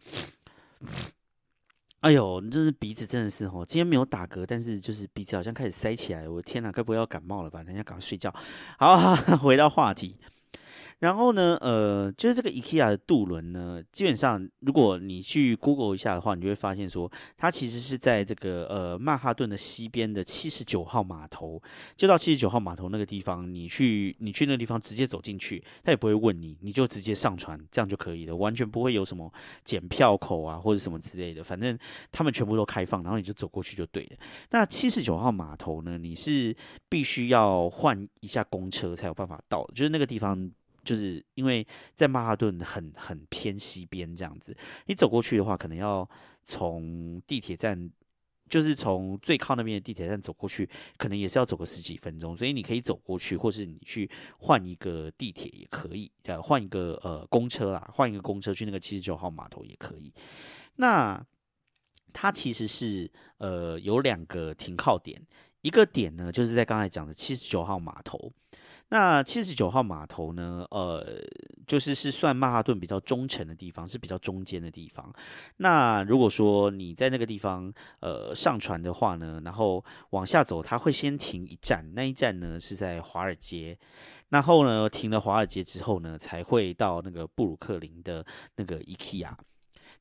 [2.01, 7.63] 哎呦，你这是鼻子真的是哦，今天没有打嗝，但是就是鼻子好像开始塞起来，我天哪，该不会要感冒了吧？
[7.63, 8.31] 人家赶快睡觉。
[8.79, 10.17] 好， 回到话题。
[11.05, 21.63] 然后呢，呃，就是这个 IKEA 的渡轮呢，基本上如果你去 Google 一下的话，你就会发现说，它其实是在这个呃曼哈顿的西边的七十九号码头，
[21.95, 29.31] 就到七十九号码头那个地方，你去你去那个地方直接走进去，他也不会问你，你就直接上船，这样就可以了，完全不会有什么
[29.63, 31.79] 检票口啊或者什么之类的，反正
[32.13, 34.17] 他们全部都开放，然后你就走过去就对了。
[34.53, 36.57] 那七十九号码头呢，你是
[36.89, 40.51] 必须要换一下公车才有办法到，就是那个地方。
[40.85, 46.09] 就是因为在曼哈顿很很偏西边这样子，你走过去的话，可能要
[46.45, 47.91] 从地铁站，
[48.51, 50.69] 就是从最靠那边的地铁站走过去，
[50.99, 52.37] 可能也是要走个十几分钟。
[52.37, 60.13] 所以你可以走过去，或是你去换一个地铁也可以，呃换一个呃公车啦，换一个公车去那个七十九号码头也可以。
[60.77, 61.25] 那
[62.13, 65.21] 它其实是呃有两个停靠点，
[65.63, 68.33] 一个点呢就是在刚才讲的七十九号码头。
[68.91, 70.65] 那七十九号码头呢？
[70.71, 71.05] 呃，
[71.67, 75.13] 就是是算曼哈顿比较中层的地方，是比较中间的地方。
[75.57, 83.77] 那如果说你在那个地方呃上船的话呢，然后往下走，它会先停一站，那一站呢是在华尔街。
[84.29, 88.25] 然后呢，停了华尔街之后呢，才会到那个布鲁克林的
[88.57, 89.31] 那个 IKEA。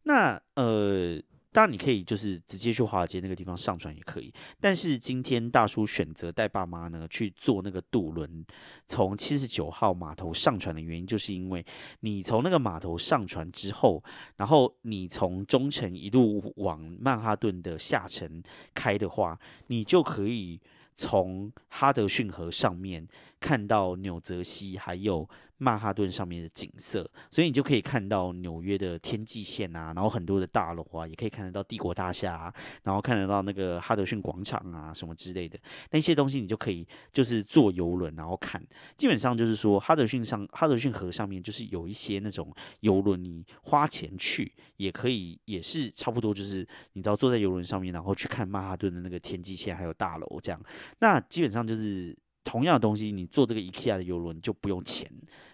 [0.03, 1.19] 那呃。
[1.53, 4.33] 当然，你可以就是直接去华尔街那个地方上船也可以。
[4.59, 8.43] 但是今天大叔选择带爸妈呢去坐那个渡轮，
[8.87, 11.63] 从七十九号码头上船的原因，就是因为
[11.99, 14.03] 你从那个码头上船之后，
[14.37, 18.41] 然后你从中城一路往曼哈顿的下城
[18.73, 20.59] 开的话，你就可以
[20.95, 23.07] 从哈德逊河上面
[23.39, 25.29] 看到纽泽西还有。
[25.63, 35.57] 曼哈顿上面的景色，所以你就可以看到纽约的天际线啊，然后很多的大楼啊，也可以看得到帝国大厦啊，然后看得到那个哈德逊广场啊什么之类的
[35.91, 38.61] 那些东西，你就可以就是坐游轮然后看。
[38.97, 50.61] 基本上就是说哈德逊上哈德逊河上面就是有一些那种游轮，你花钱去也可以，也是差不多就是你知道坐在游轮上面，然后去看曼哈顿的那个天际线还有大楼这样。
[50.99, 52.17] 那基本上就是。
[52.43, 55.09] 同样的东西，你坐这个 IKEA 的游轮就不用钱，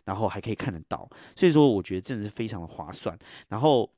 [0.06, 3.17] 然后还可以看得到，所以说我觉得真的是非常的划算。
[3.47, 3.89] 然后。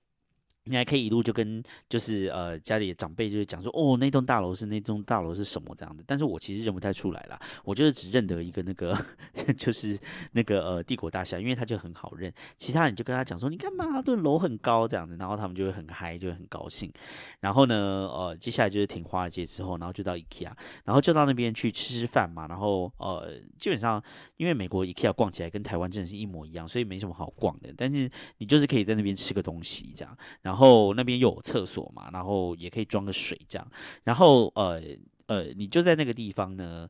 [0.66, 5.74] 你还可以一路就跟就是呃家里的长辈就是讲说哦那栋大楼是那栋大楼是什么？
[5.76, 8.98] 这样的，但是我其实认不太出来啦，我就是只认得一个那个
[9.58, 9.98] 就是
[10.34, 14.82] 那个呃帝国大厦，因为它就很好认，其他人就跟他讲说你干嘛，这楼很高。
[14.92, 16.92] 这样子，然后他们就会很嗨，就会很高兴。
[17.40, 20.52] 然后呢呃接下来就是停华尔街之后，然后就到 IKEA，
[20.86, 24.04] 然后就到那边去吃吃饭嘛，然后呃基本上
[24.38, 33.66] 因为美国 IKEA 逛起来跟台湾真的是一模一样，所以没什么好逛的，但是你就是可以在那边吃个东西这样，然然后那边又有厕所嘛，然后也可以装个水这样，
[34.04, 34.82] 然后呃
[35.28, 36.90] 呃，你就在那个地方呢。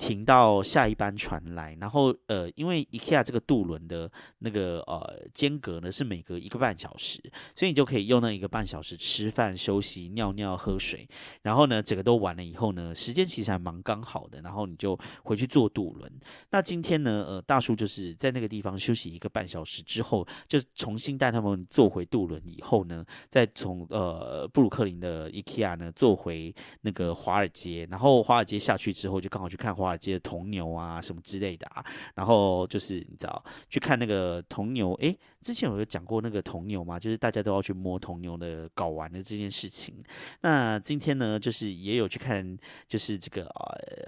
[0.00, 7.20] 停到下一班船来，然后呃，因为 IKEA 这个渡轮的那个呃间隔呢是每隔一个半小时，
[7.54, 11.06] 所以你就可以用那一个半小时吃饭、休息、尿尿、喝水，
[11.42, 16.10] 然后呢，整个都完了以后呢，时间其实还蛮刚好的，然后你就回去坐渡轮。
[16.48, 29.89] 那今天呢，呃，大叔就是在那个地方休息一个半小时之后，就重新带他们坐回渡轮以后呢，再从呃布鲁克林的 IKEA 呢坐回那个华尔街，然后华尔街下去之后，就刚好去看华。
[29.96, 39.94] 接铜牛啊什么之类的啊，然后就是你知道去看那个铜牛，诶，之前我有讲过那个铜牛嘛，就是大家都要去摸铜牛的睾丸的这件事情。
[40.40, 42.56] 那今天呢，就是也有去看，
[42.88, 43.44] 就是这个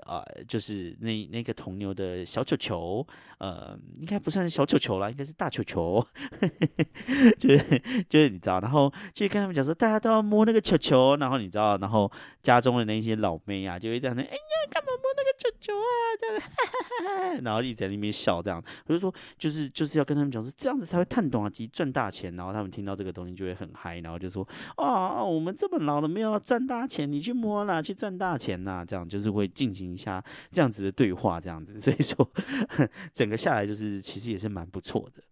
[0.06, 3.06] 呃呃，就是那那个铜牛的小球球，
[3.38, 6.04] 呃，应该不算是小球球了，应该是大球球，
[7.38, 12.10] 就是就是你知道，然后就跟他们讲说，大家都要摸那个球球，然后你知道，然后
[12.42, 14.30] 家中的那些老妹啊，就会这样，哎呀，
[14.70, 15.71] 干嘛摸那个球球？
[15.72, 15.82] 哇，
[16.20, 32.28] 这样，然后一直在那边笑，这样，我就说，就是就是要跟他们讲说，这样子才会探短及赚大钱，然后他们听到这个东西就会很嗨，然后就说，哦，我们这么老了没有赚大钱，你去摸啦，去赚大钱呐，这样就是会进行一下这样子的对话，这样子，所以说
[33.12, 35.22] 整个下来就是其实也是蛮不错的。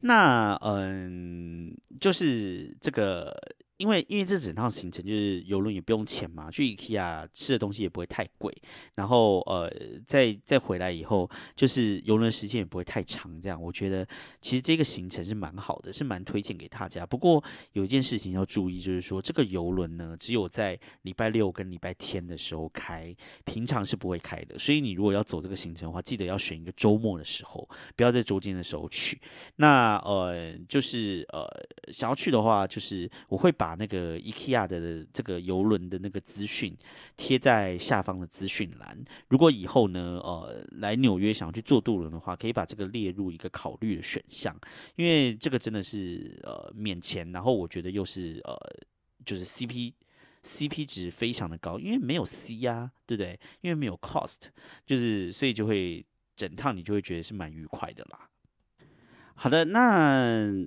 [0.00, 3.36] 那嗯，就是这个。
[3.82, 8.56] 因为因为这整趟行程就是游轮也不用钱嘛，去 IKEA 吃的东西也不会太贵，
[8.94, 9.68] 然后呃
[10.06, 14.06] 再再回来以后，就是游轮时间也不会太长，这样我觉得
[14.40, 17.04] 其实这个行程是蛮好的，是蛮推荐给大家。
[17.04, 17.42] 不过
[17.72, 23.12] 有一件事情要注意，就是说这个游轮呢，只有在礼拜六跟礼拜天的时候开，
[23.44, 24.56] 平常是不会开的。
[24.60, 29.20] 所以你如果要走这个行程的话，记得要选一个周末的时候，不要在周间的时候去。
[29.56, 31.44] 那呃就是呃
[31.92, 33.71] 想要去的话，就是我会把。
[33.72, 36.76] 把那个 IKEA 的这个游轮的那个资讯
[37.16, 39.02] 贴在下方的资讯栏。
[39.28, 44.54] 如果以后呢，呃，来纽约想要去坐渡轮的话，可以把这个列入一个考虑的选项，
[44.96, 48.54] 因为这个真的是呃免钱，然后我觉得又是呃
[49.24, 49.94] 就是 CP
[50.42, 53.40] CP 值非常的高，因为没有 C 呀，对不对？
[53.62, 54.48] 因为没有 cost，
[54.84, 56.04] 就是所以就会
[56.36, 58.28] 整趟你就会觉得是蛮愉快的啦。
[59.34, 60.66] 好的，那。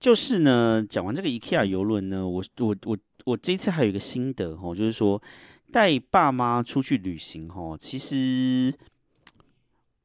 [0.00, 5.22] 就是呢，讲完这个 IKEA 游轮呢，我我我我这次还有一个心得哦，就是说
[5.70, 8.74] 带爸妈出去旅行哦，其实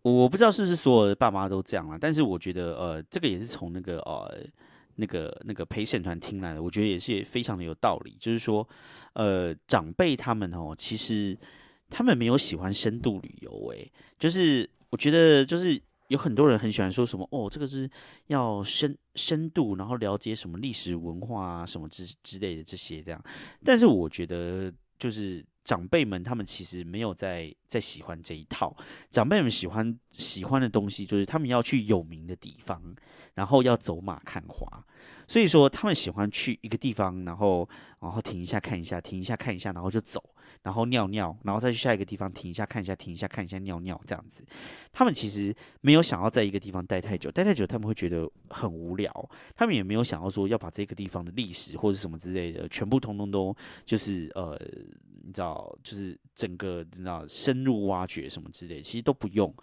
[0.01, 4.37] 我不知道是不是所有的爸妈都这样啊，但是我觉得呃，这个也是从那个呃
[4.97, 8.67] 那个那个陪审团听来的，我觉得也是非常的有道理，就是说
[9.13, 11.37] 呃长辈他们哦，其实
[11.89, 15.81] 他们没有喜欢深度旅游，诶，就是我觉得就是。
[16.07, 17.89] 有很多人很喜欢说什么哦，这个是
[18.27, 23.23] 要深深度，然后了解什么历史文化啊，什么之之类的这些这样。
[23.63, 28.75] 但是我觉得，就是长辈们他们其实没有在在喜欢这一套。
[29.09, 32.81] 长辈们喜欢喜欢的东西，就是他们要去有名的地方，
[33.33, 34.85] 然后要走马看花。
[35.27, 37.67] 所以说，他们喜欢去一个地方，然后
[37.99, 40.23] 然后停一下看一下，停一下看一下，然后就走。
[40.63, 44.43] 然后尿尿，然后再去下一个地方停一下看一下，停一下看一下尿尿这样子。
[44.91, 49.29] 他们其实没有想要在一个地方待太久，待太久他们会觉得很无聊。
[49.55, 54.59] 他们也没有想要说要把这个地方的历史或者什么之类的全部通通都就是呃，
[55.23, 59.53] 你知道，就是整个你知道深入挖掘什么之类，其实都不用。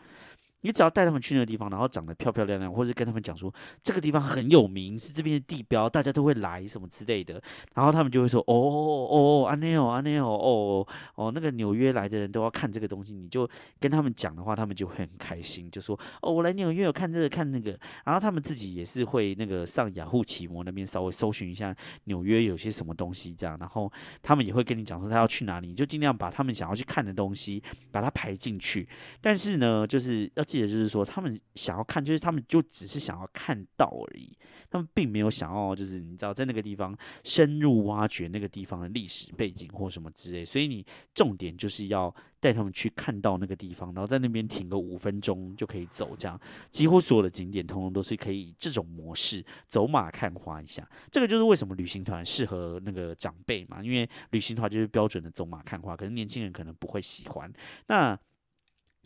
[0.63, 7.43] 你只要带他们去那个地方，然后长得漂漂亮亮，或者跟他们讲说这个地方很有名，是这边的地标，大家都会来什么之类的，
[7.75, 13.49] 然后他们就会说哦哦安内哦安内哦哦哦那个纽约来的人都要看这个东西，你就
[13.81, 28.89] 跟他们讲的话，他们就会很开心，就说哦我来纽约有看这个看那个，然后他们自己也是会那个上雅虎奇摩那边稍微搜寻一下纽约有些什么东西这样，然后他们也会跟你讲说他要去哪里，你就尽量把他们想要去看的东西把它排进去，
[29.21, 30.45] 但是呢，就是要。
[30.53, 34.37] 记得就是说，他们想要看，就是他们就只是想要看到而已，
[34.69, 40.45] 他们并没有想要，就是你知道，在那个地方深入挖掘那个地方的历史背景或什么之类。
[40.45, 40.85] 所以你
[41.15, 46.15] 重点就是要带他们去看到那个地方，然后在那边停个五分钟就可以走。
[46.19, 46.39] 这样，
[46.71, 50.87] 几乎所有的景点通通都是可以这种模式走马看花一下。
[51.11, 57.51] 这个就是为什么旅行团适合那个长辈嘛，因为旅行团就是标准的走马看花，可是年轻人可能不会喜欢。
[57.87, 58.19] 那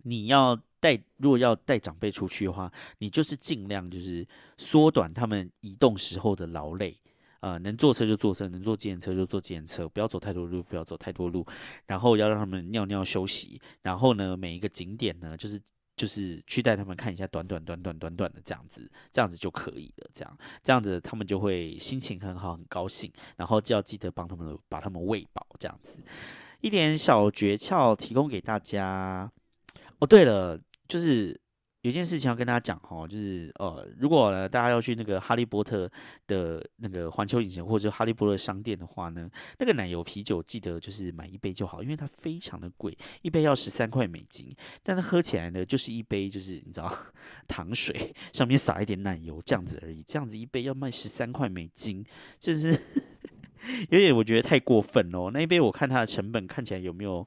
[0.02, 0.60] 你要。
[0.86, 4.24] 带如果要带长辈出去的话，你就是尽量就是
[4.56, 6.96] 缩短他们移动时候的劳累，
[7.40, 11.44] 呃，能坐车就坐车，能坐自行车就坐自行车，不要走太多路，不要走太多路，
[11.86, 15.60] 然后要让他们尿尿休息，然后呢，每一个景点呢，就是
[15.96, 25.98] 就是去带他们看一下短短短短短短的这样子，这样子就可以了，这样这样子他们就会心情很好，很高兴，然后就要记得帮他们把他们喂饱，这样子
[26.60, 29.28] 一点小诀窍提供给大家。
[29.98, 30.60] 哦，对了。
[30.88, 31.38] 就是
[31.82, 35.88] 有件事情要跟大家讲哈，就是呃，如果呢大家要去那个哈利波特
[36.26, 46.92] 的那个环球影城或者哈利波特商店的话呢，那个奶油啤酒记得就是买一杯就好，因为它非常的贵，一杯要十三块美金，但是喝起来呢就是一杯就是你知道
[47.46, 52.04] 糖水上面撒一点奶油这样子而已，这样子一杯要卖十三块美金，
[52.40, 52.76] 真是
[53.90, 55.30] 有点我觉得太过分哦。
[55.32, 57.24] 那一杯我看它的成本看起来有没有？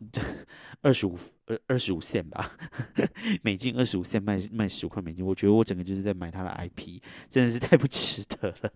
[0.80, 1.14] 二十五
[1.50, 2.52] 二二十五线吧，
[3.42, 8.72] 美金二十五线卖卖十块美金，我觉得我整个就是在买他的 IP，真的是太不值得了。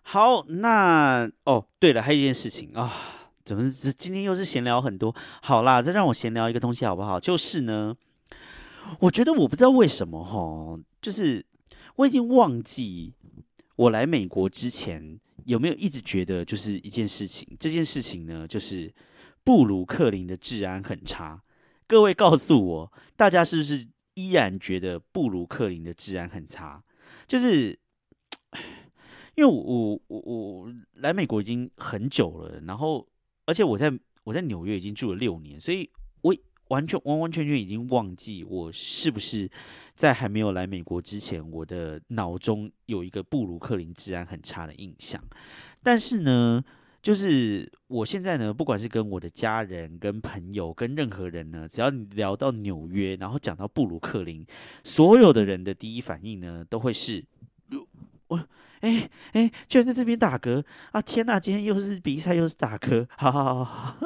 [0.00, 2.90] 好，那哦对了，还有一件事情啊，
[3.44, 5.14] 怎么今天又是闲聊很多？
[5.42, 7.20] 好啦，再让我闲聊一个东西好不好？
[7.20, 7.94] 就是呢，
[9.00, 11.44] 我觉得我不知道为什么哈，就是
[11.96, 13.12] 我已经忘记
[13.76, 18.90] 我来美国之前有没有一直觉得就是一件事情，这件事情呢就是。
[19.44, 21.42] 布鲁克林的治安很差，
[21.88, 26.82] 各位告诉我，大家是不是依然觉得布鲁克林的治安很差？
[27.26, 27.76] 就是，
[29.34, 33.08] 因为我我我我来美国已经很久了，然后
[33.46, 36.34] 而且我在我在纽约已经住了六年，所以我
[36.68, 39.50] 完全完完全全已经忘记我是不是
[39.96, 45.20] 在还没有来美国之前，我的脑中有一个布鲁克林治安很差的印象。
[45.82, 46.62] 但是呢？
[47.02, 54.46] 就是我现在呢，不管是跟我的家人、跟朋友、跟任何人呢，只要聊到纽约，然后讲到布鲁克林，
[54.84, 57.24] 所有的人的第一反应呢，都会是
[58.28, 58.40] 我
[58.80, 61.02] 哎哎，居然在这边打嗝啊！
[61.02, 63.96] 天哪，今天又是比赛，又是打嗝，好好好，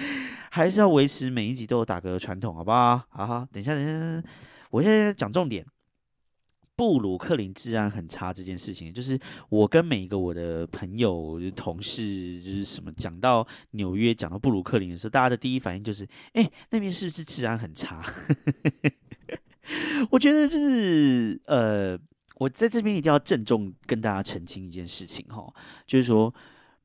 [0.50, 3.02] 还是要维持每一集都有打嗝的传统，好不好？
[3.10, 4.22] 好好，等一下，等一下，
[4.70, 5.64] 我现在讲重点。
[6.76, 18.04] 布鲁克林治安很差这件事情，就是我跟每一个我的朋友、同事，就是什么讲到纽约、讲到布鲁克林的时候，大家的第一反应就是：哎，那边是不是治安很差？
[20.10, 21.98] 我觉得就是呃，
[22.36, 25.52] 我在这边一定要郑重跟大家澄清一件事情哈，
[25.86, 26.32] 就是说。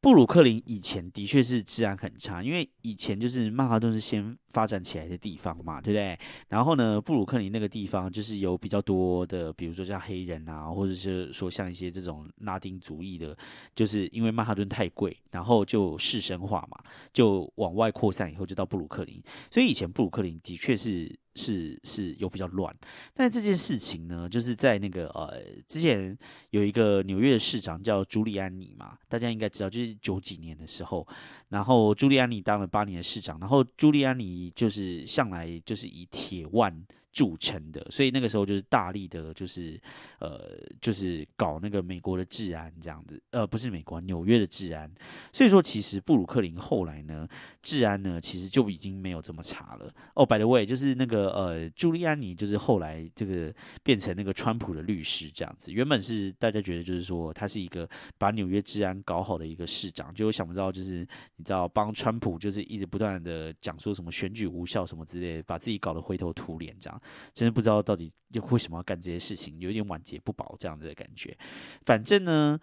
[0.01, 6.17] 布鲁克林以前的确是治安很差，因为以前就是曼哈顿是先发展起来的地方嘛，对不对？
[6.49, 13.37] 然后呢，布鲁克林那个地方就是有比较多的，比如说像黑人啊，或者是说像一些这种拉丁族裔的，
[13.75, 16.79] 就是因为曼哈顿太贵，然后就市生化嘛，
[17.13, 21.15] 就往外扩散以后就到布鲁克林，所以以前布鲁克林的确是。
[21.35, 22.75] 是是有比较乱，
[23.13, 26.17] 但这件事情呢，就是在那个呃之前
[26.49, 31.07] 有一个纽约的市长叫朱利安尼嘛，大家应该知道，就是九几年的时候，
[31.49, 36.85] 然后朱利安尼当了八年的市长，然后朱利安尼就是向来就是以铁腕。
[37.11, 39.79] 著称的，所以那个时候就是大力的，就是
[40.19, 44.89] 呃，就是搞那个美国的治安这样子，呃，不是美国，纽约的治安。
[45.33, 47.27] 所以说，其实布鲁克林后来呢，
[47.61, 49.93] 治安呢，其实就已经没有这么差了。
[50.15, 55.71] 哦，by the way，就是那个呃，朱利安尼，就是后来这个变成那个川普的律师这样子。
[55.73, 67.00] 原本是大家觉得就是说他是一个把纽约治安搞好的一个市长，就想不到就是你知道帮川普就是一直不断的讲说什么选举无效什么之类，把自己搞得灰头土脸这样。
[67.33, 71.37] 真的不知道到底又为什么要干这些事情，有点晚节不保这样子的感觉。
[71.85, 72.59] 反正呢，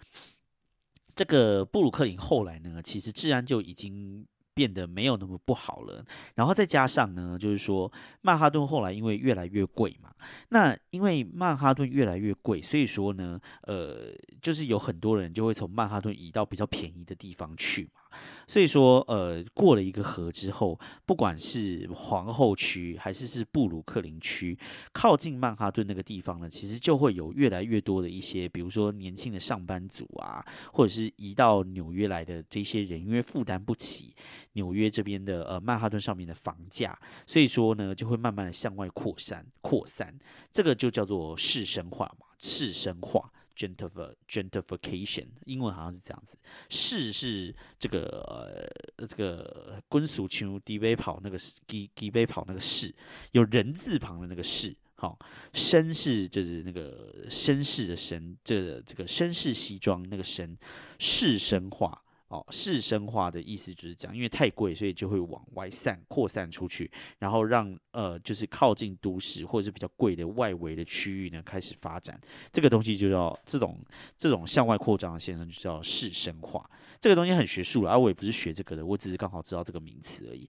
[1.15, 4.25] 这个布鲁克林后来呢，其实治安就已经。
[4.51, 6.05] 变得没有那么不好了。
[6.35, 10.13] 然后再加上呢，就是说曼哈顿后来因为越来越贵嘛，
[10.49, 18.01] 那因为曼哈顿越来越贵，所以说呢，呃，就是有很多人就会从曼哈顿移到比较便宜的地方去嘛。
[18.47, 24.57] 所以说，呃，过了一个河之后，不管是皇后区还是是布鲁克林区，
[24.91, 30.43] 靠近曼哈顿那个地方呢，其实就会有越来越多的一些，比如说年轻的上班族啊，
[30.73, 34.15] 或者是移到纽约来的这些人，因为负担不起
[34.53, 40.17] 纽约这边的呃曼哈顿上面的房价，所以说呢，就会慢慢的向外扩散扩散，
[40.51, 43.31] 这个就叫做市生化嘛，市生化。
[43.59, 46.37] gentrification，英文好像是这样子。
[46.69, 51.37] 市是这个呃这个归属区低杯跑那个
[51.67, 52.93] 低低杯跑那个市，
[53.31, 54.75] 有人字旁的那个市。
[54.95, 55.17] 好，
[55.53, 60.57] 绅士就是那个绅士的绅，这这个绅士西装那个绅，
[60.97, 62.01] 士绅化。
[62.29, 72.21] 哦，市生化的意思就是讲，因为太贵，所以就会往外散、扩散出去，然后让呃，就是靠近都市或者是比较贵的外围的区域呢开始发展。
[72.51, 73.79] 这个东西就叫这种
[74.15, 76.69] 这种向外扩张的现象，就叫市生化。
[77.01, 80.47] 这个东西很学术了，而我也不是学这个的，我只是刚好知道这个名词而已。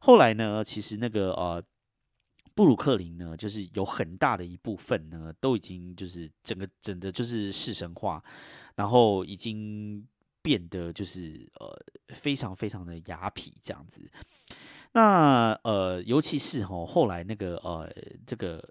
[0.00, 1.62] 后来呢，其实那个呃，
[2.56, 8.20] 布鲁克林呢，就是有很大的一部分呢，都已经就是整个整的就是市生化，
[8.74, 10.04] 然后已经。
[10.42, 11.68] 变得就是呃
[12.14, 14.00] 非常非常的雅痞这样子，
[14.92, 17.92] 那呃尤其是哈后来那个呃
[18.26, 18.66] 这个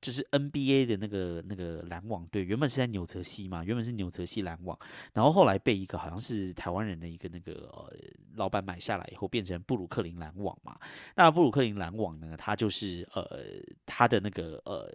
[0.00, 4.78] 就是 NBA 的那个那个篮网队，原本是在纽泽西嘛，原本是纽泽西篮网，
[5.12, 7.92] 然后后来被一个好像是台湾人的一个那个呃
[8.34, 10.78] 老板买下来以后，变成布鲁克林篮网嘛。
[11.14, 13.42] 那布鲁克林篮网呢，它就是呃
[13.84, 14.92] 它的那个呃。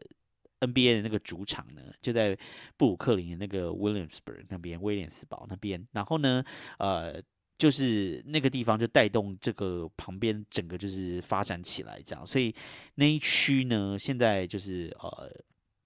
[0.62, 2.38] NBA 的那个主场呢，就在
[2.78, 5.86] 布鲁克林的那个 Williamsburg 那边，威廉斯堡那边。
[5.92, 6.44] 然后呢，
[6.80, 7.22] 呃，
[7.58, 12.26] 就是那个地方就带动这个旁边整个就是发展起来，这样。
[12.26, 12.56] 所以
[12.96, 15.30] 那一区呢，现在就是呃，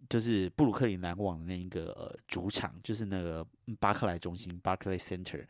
[0.07, 3.45] 就是布鲁克林篮网的那一个主场，就是那个
[3.79, 5.45] 巴克莱中心 （Barclay Center）。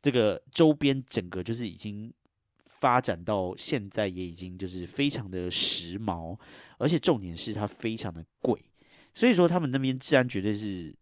[0.00, 2.12] 这个周边整个就是已经。
[2.86, 6.38] 发展到现在也已经就是非常的时髦，
[6.78, 8.56] 而且重点是它非常的贵，
[9.12, 10.94] 所以说他们那边治安绝对是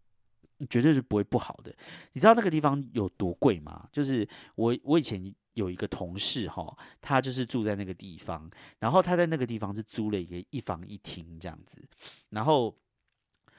[0.70, 1.70] 绝对是不会不好的。
[2.14, 3.86] 你知道那个地方有多贵吗？
[3.92, 11.86] 就是我我以前有一个同事哈，他就是住在那个地方，然后他在那个地方是租了一个一房一厅这样子，
[12.30, 12.74] 然后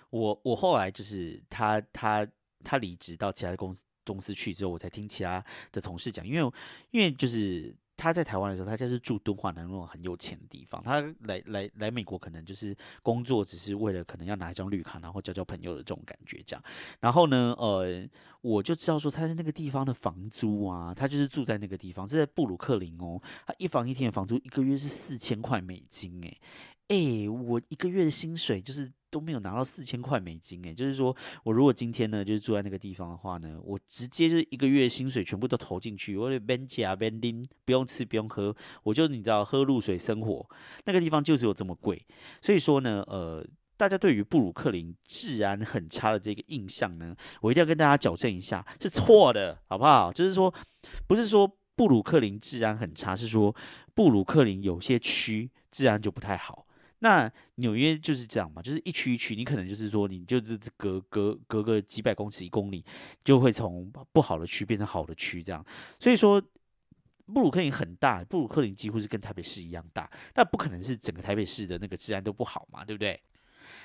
[0.10, 2.28] 我我后来就是他他
[2.64, 6.52] 他离职到其他的公司公司去之后，我才听其他的同事讲，因为
[6.90, 7.76] 因为就是。
[7.98, 10.82] 他在台湾的时候，他就是住敦化南路很有钱的地方。
[10.84, 16.64] 他来来来美国，可能就是工作，只是为了可能要拿一张绿卡，然后交交朋友的这种感觉这样。
[17.00, 18.08] 然后呢，呃，
[18.42, 23.22] 我就知道说他在那个地方的房租啊，他就是住在那个地方，是在布鲁克林哦。
[23.48, 26.40] 他一房一厅的房租一个月是四千块美金，诶。
[26.88, 38.54] 哎，我一个月的薪水就是都没有拿到四千块美金，哎，就是说我如果今天呢，就是住在那个地方的话呢，我直接就是一个月薪水全部都投进去，我的 ben 加 ben 拎，不用吃不用喝，
[38.84, 40.46] 我就你知道喝露水生活，
[40.84, 41.98] 那个地方就是有这么贵，
[42.42, 43.42] 所以说呢，呃，
[43.78, 50.12] 大家对于布鲁克林治安很差的这个印象呢，我一定要跟大家矫正一下，是错的，好不好？
[50.12, 50.54] 就是说，
[51.08, 53.56] 不是说布鲁克林治安很差，是说
[53.94, 56.68] 布鲁克林有些区治安就不太好。
[57.00, 62.84] 那纽约就是这样嘛，就是一区一区，你可能就是说，你就是隔隔隔个几百公尺一公里，
[63.24, 65.64] 就会从不好的区变成好的区这样。
[66.00, 66.42] 所以说，
[67.28, 73.22] 布鲁克林很大，布鲁克林几乎是跟台北市一样大，那不可能是整个台北市的那个治安都不好嘛，对不对？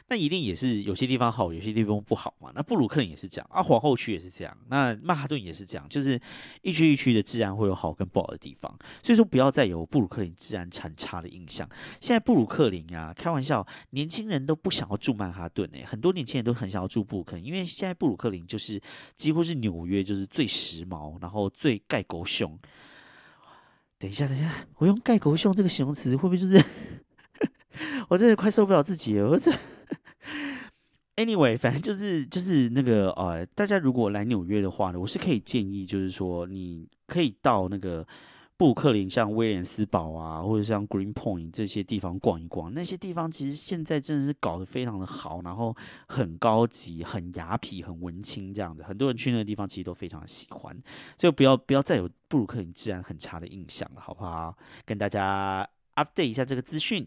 [0.08, 2.50] 那一定也是有些地方好，有些地方不好嘛。
[2.54, 6.20] 那布鲁克林也是这样啊，皇后区也是这样，那曼哈顿也是这样，就是
[6.62, 8.76] 一区一区的治安会有好跟不好的地方。
[9.02, 11.68] 所以说不要再有布鲁克林治安很差的印象。
[12.00, 18.80] 现在布鲁克林啊，开玩笑，年轻人都不想要住曼哈顿诶，很多年轻人都很想要住布鲁克林，因为现在布鲁克林就是
[19.16, 22.58] 几乎是纽约就是最时髦，然后最盖狗熊。
[23.98, 26.62] 等一下，等一下，我用盖狗熊这个形容词会不会就是
[28.08, 29.28] 我真的快受不了自己了？
[29.28, 29.52] 我这。
[31.20, 38.06] Anyway，反正就是就是那个呃，大家如果来纽约的话呢，我是可以建议，就是说你可以到那个
[38.56, 42.72] 布鲁克林，像威廉斯堡啊，或者像 Green Point 这些地方逛一逛。
[42.72, 45.76] 那些地方其实现在真的是搞得非常的好，然后
[46.08, 48.82] 很高级、很雅痞、很文青这样子。
[48.82, 50.74] 很多人去那个地方其实都非常喜欢，
[51.18, 54.56] 所以不要不要再有布鲁克林治安很差的印象了，好不好？
[54.86, 57.06] 跟大家 update 一下这个资讯。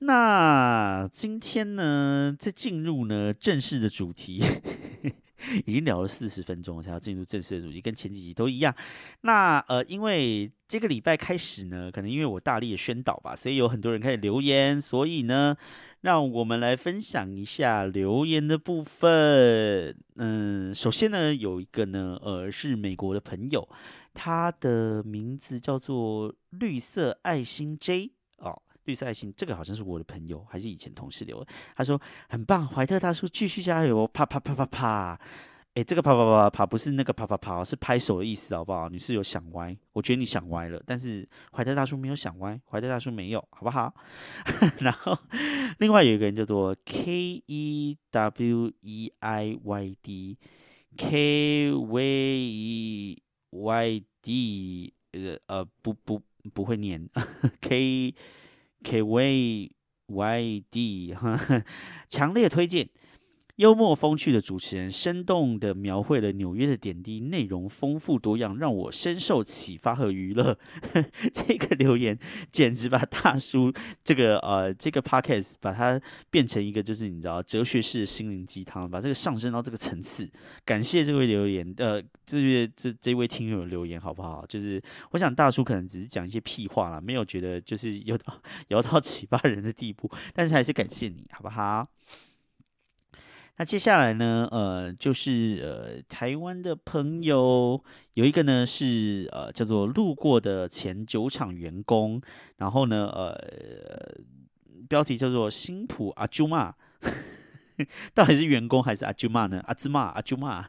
[0.00, 4.42] 那今天呢，在进入呢正式的主题
[5.66, 8.74] 已经聊了四十分钟，才要进入正式的主题，跟前几集都一样。
[9.22, 15.54] 那呃，因为这个礼拜开始呢，可能因为我大力的宣导吧，所以有很多人开始留言，所以呢，
[16.00, 19.94] 让我们来分享一下留言的部分。
[20.16, 23.68] 嗯，首先呢，有一个呢，呃，是美国的朋友，
[24.14, 28.62] 他的名字叫做绿色爱心 J 哦。
[28.90, 31.46] 绿色爱心，这个好像是我的朋友，还是以前同事留的。
[31.76, 35.20] 他说很棒，怀特大叔继续加油，啪啪啪啪啪。
[35.74, 38.88] 哎，这个啪啪啪啪不是那个啪啪啪，是拍手的意思，好不好？
[38.88, 43.94] 你是有想歪，我觉得你想歪了，但是怀特大叔没有想歪，怀特大叔没有，好不好？
[44.82, 45.16] 然后
[45.78, 50.36] 另外有一个人叫做 K E W E I Y D
[50.96, 56.20] K V E Y D，呃呃，不不
[56.52, 57.08] 不会念
[57.62, 58.12] K。
[58.82, 59.70] K Y
[60.06, 61.14] Y D，
[62.08, 62.88] 强烈推荐。
[63.60, 70.58] 幽默风趣的主持人，生动的描绘了纽约的点滴，内容丰富多样，让我深受启发和娱乐。
[71.30, 72.18] 这个留言
[72.50, 73.70] 简直把大叔
[74.02, 76.00] 这个呃这个 podcast 把它
[76.30, 80.26] 变成一个就是你知道哲学式的心灵鸡汤，把这个上升到这个层次。
[80.64, 84.42] 感谢这位留言，呃，这位这这位听友留言好不好？
[84.48, 91.86] 就是我想大叔可能只是讲一些屁话了，没有觉得就是有到有到启发人的地步，但是还是感谢你好不好？
[93.60, 94.48] 那接下来呢？
[94.50, 97.78] 呃，就是呃，台湾的朋友
[98.14, 102.18] 有一个呢，是呃，叫做路过的前酒厂员工。
[102.56, 103.38] 然后呢，呃，
[104.88, 106.74] 标题叫做新普阿朱玛，
[108.14, 109.62] 到底是员工还是阿朱玛呢？
[109.66, 110.66] 阿兹玛阿朱玛。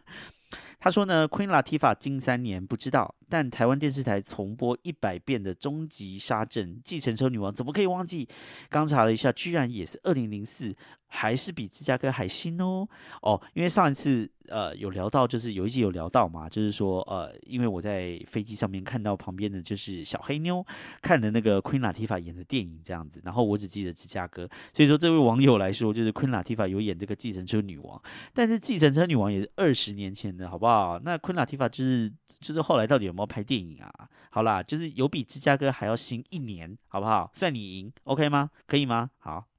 [0.78, 8.28] 他说呢，Queen Latifah 近三年不知道，但台湾电视台重播一百遍的《终极杀阵》，继承车女王怎么可以忘记？
[8.68, 10.76] 刚查了一下，居然也是二零零四，
[11.12, 12.88] 还是比芝加哥还新哦。
[13.22, 14.30] 哦，因为上一次。
[14.48, 20.66] 呃，有聊到，就是有一集有聊到嘛，就是说，呃，因为我在飞机上面看到旁边的就是小黑妞
[21.02, 28.02] 看的那个 Queen Latifah 演的电影这样子，然后我只记得芝加哥，所以说这位网友来说，就是 Queen Latifah 有演这个计程车女王，
[28.34, 31.00] 但是计程车女王也是二十年前的，好不好？
[31.00, 34.10] 那 Queen Latifah 就是就是后来到底有没有拍电影啊？
[34.32, 37.32] 好啦，就是有比芝加哥还要新一年，好不好？
[37.34, 38.50] 算你赢，OK 吗？
[38.68, 39.12] 可以吗？
[39.20, 39.51] 好。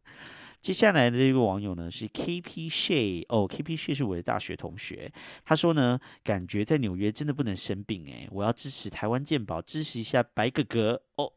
[0.63, 5.13] 接下来的这个网友呢是 K P s h a 哦，K P s h a 是我的大学同学。
[5.45, 11.33] 他说呢，感觉在纽约真的不能生病诶，我要支持台湾健保，支持一下白哥哥哦。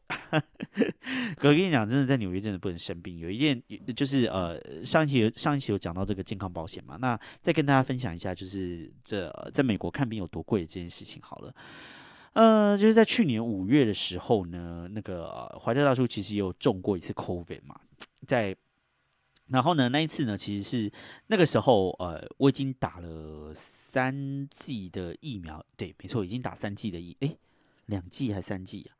[1.38, 3.18] 哥跟你讲，真的在纽约真的不能生病。
[3.18, 3.60] 有一件
[3.96, 11.52] 就是呃，上一期有上一期有讲到这个健康保险嘛，那再跟大家分享一下，就是这在美国看病有多贵这件事情好了。
[12.34, 17.74] 呃，就是在去年五月的时候呢，那个怀特大叔其实也有中过一次 COVID 嘛，
[18.24, 18.56] 在。
[19.48, 20.92] 然后呢，那一次呢，其实是
[21.28, 27.38] 那个时候，呃，我已经打了三剂的疫苗，对，没错，已经打三剂的疫，诶，
[27.86, 28.98] 两剂还三剂啊？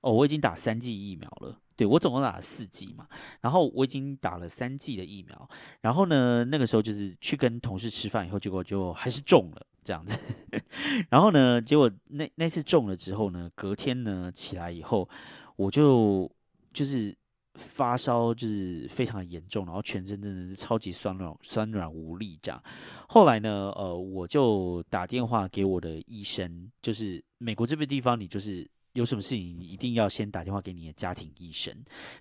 [0.00, 3.06] 哦，我已经打三剂疫苗了，对我总共打了四剂嘛，
[3.42, 5.48] 然后我已经打了三剂的疫苗，
[5.82, 10.18] 然后呢，那个时候就是去跟同事吃饭以后，结果就还是中了这样子，
[11.10, 15.06] 然后呢，结果那那次中了之后呢，隔天呢起来以后，
[15.56, 16.30] 我就
[16.72, 17.14] 就是。
[17.56, 22.62] 发烧就是非常严重，然后全身真的是超级酸软、酸软无力这样。
[23.08, 31.74] 后来呢，呃，我就打电话给我的医生，就是美国这边地方，你就是有什么事情，你一定要先打电话给你的家庭医生，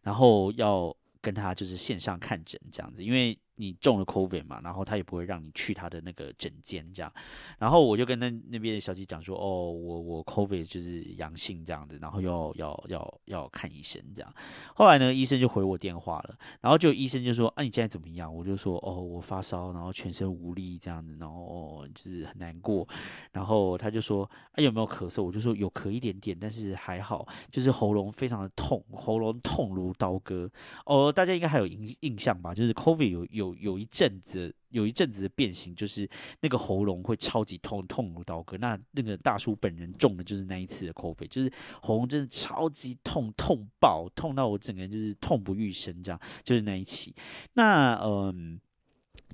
[0.03, 3.37] 然后要跟他就是线上看诊这样子，因为。
[3.57, 7.11] 你中了 COVID 嘛，然后他也不会让你去他的那个诊间这样，
[7.57, 14.33] 然后我就跟那那边的小姐讲说，哦，我我 COVID 就是阳性这样子，然后要要要要看医生这样。
[14.73, 18.33] 后来呢，医生就回我电话了，然后就医生就说，啊，你现在怎么样？
[18.33, 22.85] 我就说，哦，我发烧，然后全身无力这样子，然后就是很难过。
[23.31, 25.23] 然后他就说，啊，有没有咳嗽？
[25.23, 30.49] 我就说有咳一点点，但是还好，就是喉咙非常的痛，喉咙痛如刀割。
[30.85, 32.53] 哦，大家应该还有印印象吧？
[32.53, 33.44] 就是 COVID 有有。
[33.45, 36.09] 有有一阵子，有一阵子的变形，就是
[36.41, 38.57] 那个喉咙会超级痛，痛如刀割。
[38.57, 47.13] 那那个大叔本人中的就是那一次的 COVID，就是喉咙真的超级痛，痛爆，痛到我整个人就是痛不欲生，这样就是那一期。
[47.53, 48.59] 那嗯。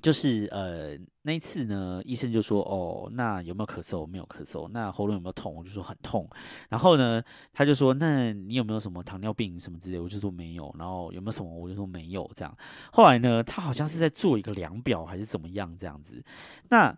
[0.02, 4.04] 就是呃那一次呢，医生就说哦，那有没有咳嗽？
[4.04, 4.68] 没有咳嗽。
[4.68, 5.54] 那喉咙有没有痛？
[5.54, 6.28] 我就说很痛。
[6.68, 7.22] 然后呢，
[7.52, 9.98] 他就说那你有没有什么糖尿病什么之类？
[10.00, 10.74] 我就说没有。
[10.78, 11.48] 然后有没有什么？
[11.48, 12.28] 我就说没有。
[12.34, 12.54] 这样。
[12.92, 16.22] 后来呢，他好像是在做一个量表还是怎么样这样子。
[16.68, 16.94] 那。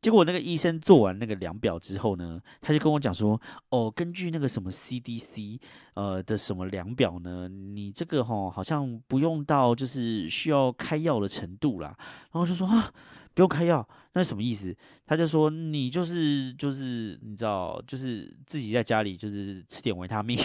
[0.00, 5.60] 结果那个医生做完那个量表之后呢，他就跟我讲说：“哦，根据那个什么 CDC
[5.94, 11.94] 呃的什么量表呢，你这个哈好像不用到就是需要开药的程度啦。”
[12.32, 12.90] 然后就说：“啊，
[13.34, 14.74] 不用开药，那什么意思？
[15.06, 20.38] 他就说你就是就是你知道，就是自己在家里就是吃点维他命。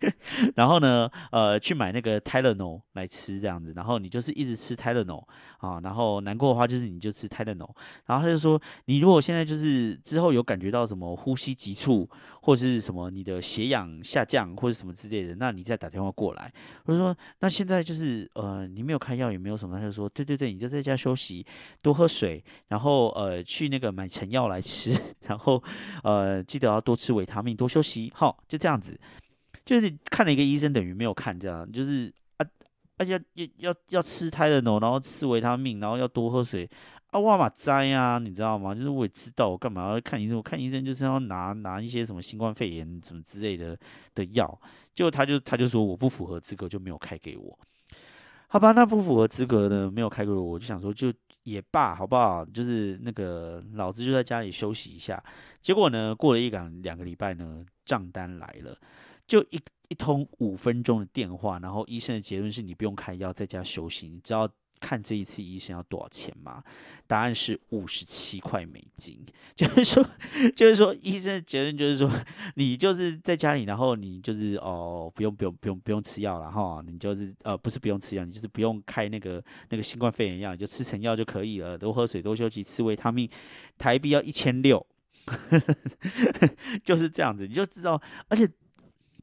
[0.54, 5.26] 然后呢，呃，去买那个泰勒诺来吃这样子，然后你就是一直吃泰勒诺
[5.58, 7.76] 啊，然后难过的话就是你就吃泰勒诺，
[8.06, 12.08] 然后他就说，你如果现在就是之后有感觉到什么呼吸急促，
[12.40, 16.52] 或是什么你的血氧下降或者什么之类的，那你再打电话过来。
[16.84, 21.44] 我就说，那现在就是呃，你没有开药也没有什么，他就说，对对对，你就在家休息，
[21.82, 24.96] 多喝水，然后呃，去那个买成药来吃，
[25.26, 25.62] 然后
[26.04, 28.98] 呃，记得要多吃维他命，多休息，好，就这样子。
[29.68, 32.46] 就是看了一个医生，等于没有看，这样就是啊
[32.96, 36.66] 啊要要要要吃泰勒诺，然后吃维他命，然后要多喝水
[37.10, 38.74] 啊，哇嘛摘啊，你知道吗？
[38.74, 40.38] 就是我也知道，我干嘛要看医生？
[40.38, 43.78] 我看医生就是要拿拿一些什么新冠肺炎什么之类的
[44.14, 44.58] 的药，
[44.94, 47.58] 就他就他就说我不符合资格，就没有开给我。
[48.46, 51.12] 好吧，那不符合资格的没有开给我，我就想说就
[51.42, 52.42] 也罢，好不好？
[52.42, 55.22] 就是那个老子就在家里休息一下。
[55.60, 58.74] 结果呢，过了一两两个礼拜呢，账单来了。
[59.28, 64.08] 就一一通五分钟的电话，然后医生的结论是你不用开药，在家休息。
[64.08, 64.50] 你知道
[64.80, 66.62] 看这一次医生要多少钱吗？
[67.06, 69.24] 答案是五十七块美金。
[69.54, 70.06] 就是说，
[70.56, 72.10] 就是说，医生的结论就是说，
[72.54, 81.76] 你就是在家里，然后你就是哦，不用不用不用不用吃药了哈，你就是呃不是不用吃药，你就是不用开那个那个新冠肺炎药，你就吃成药就可以了。
[81.76, 83.28] 多喝水，多休息，吃维他命，
[83.76, 84.86] 台币要一千六，
[86.84, 88.48] 就是这样子，你就知道，而且。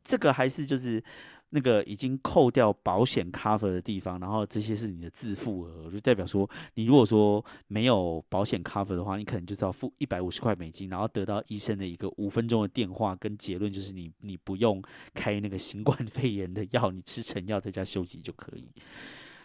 [0.06, 1.04] 这个还是就是
[1.50, 14.82] 那个已经扣掉保险 cover 的地方，然后这些是你的自付额，就代表说你如果说没有保险 cover 的话，你可能就是要付一百五十块美金，然后得到医生的一个五分钟的电话跟结论，就是你你不用
[15.14, 18.70] 开那个新冠肺炎的药，你吃成药在家休息就可以。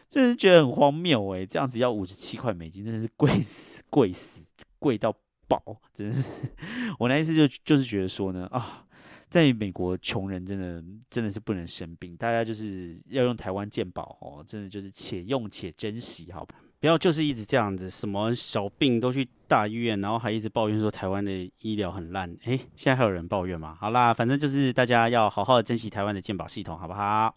[0.08, 4.44] 真是觉得很荒谬诶，这样子要五十七块美金，真的是贵死贵死
[4.78, 5.14] 贵到
[5.46, 5.62] 爆，
[5.94, 6.28] 真的是。
[6.98, 8.86] 我那一次就就是觉得说呢啊。
[9.30, 16.56] 在美国，穷人真的真的是不能生病，大家就是要用台湾健保哦，真的就是且用且珍惜，好吧？
[16.80, 22.34] 不要就是一直这样子，什么小病都去大医院，然后还一直抱怨说台湾的医疗很烂。
[22.44, 23.76] 诶，现在还有人抱怨吗？
[23.78, 27.32] 好啦，反正就是大家要好好的珍惜台湾的健保系统，好不好？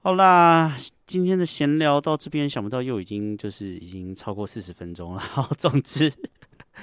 [0.00, 0.74] 好啦，
[1.06, 5.20] 今天的闲聊到这边，想不到又已经就是已经超过四十分钟了。
[5.22, 6.12] 好，总之。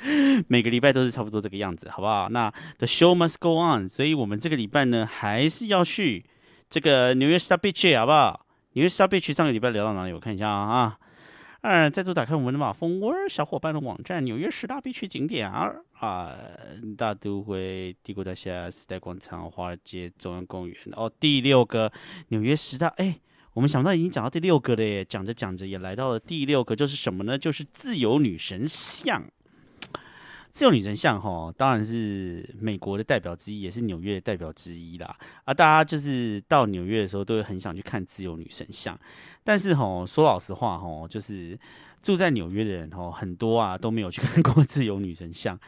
[0.48, 2.30] 每个礼拜都是差不多这个样子，好不好？
[2.30, 6.26] 那 The show must go on，所以我们这个礼拜呢，还是要去
[6.70, 8.46] 这个纽约 Star Beach，好不好？
[8.74, 10.14] 纽约 Star Beach 上个礼拜聊到哪里？
[10.14, 10.98] 我看一下啊，
[11.62, 16.36] 嗯，再度打开我们的马蜂窝小伙伴的网站，纽约十大必去景点啊，啊，
[16.98, 20.78] 大都会、帝国大厦、时代广场、华尔街、中央公园。
[20.92, 21.92] 哦，第六个
[22.28, 23.18] 纽约十大，哎，
[23.54, 27.38] 我们想不到已经讲到第六个了耶，讲着讲着也来到了第六个，就是什么呢？
[27.38, 29.24] 就是自由女神像。
[30.56, 35.14] 自由女神像哈，当然是美国的代表之一，也是纽约的代表之一啦。
[35.44, 38.98] 啊，大家就是到纽约的时候，都会很想去看自由女神像。
[39.44, 41.60] 但是哈，说老实话哈，就是
[42.02, 45.60] 住在纽约的人哈，很多啊都没有去看过自由女神像。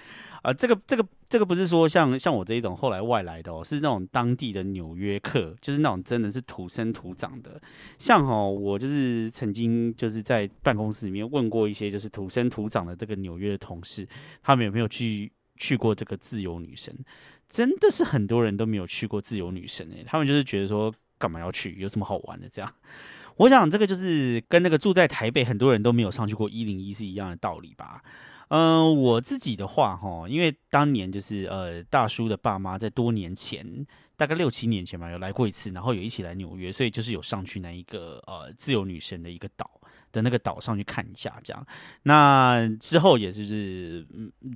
[0.42, 7.62] 啊，这个这个这个不是说像像我这一种后来外来的哦，是那种当地的纽约客，就是那种真的是土生土长的。
[7.98, 14.08] 像哦，我就是曾经就是在办公室里面问过一些就是土生土长的这个纽约的同事，
[14.42, 16.96] 他们有没有去去过这个自由女神？
[17.50, 22.74] 真的是很多人都没有去过自由女神诶，他们就是觉得说干嘛要去，有什么好玩的这样。
[23.38, 28.02] 我想这个就是跟那个住在台北很多人都没有上去过一零一是一样的道理吧。
[28.50, 33.86] 嗯，我自己的话哈，因为当年就是呃大叔的爸妈在多年前，
[34.16, 39.70] 大概六七年前吧，有来过一次，然后有一起来纽约，所以就是有上去那一个呃自由女神的一个岛
[40.14, 41.68] 的那个岛上去看一下这样。
[42.04, 44.08] 那之后也就是，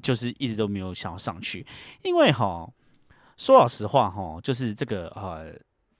[0.02, 1.66] 就是一直都没有想要上去，
[2.04, 2.72] 因为哈
[3.36, 5.54] 说老实话哈，就是这个呃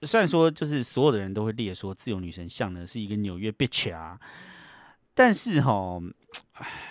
[0.06, 4.18] 虽然说就是所有的人都会列说自由女神像呢是一个纽约 bitch 啊，
[5.12, 6.00] 但是哈
[6.54, 6.88] 唉。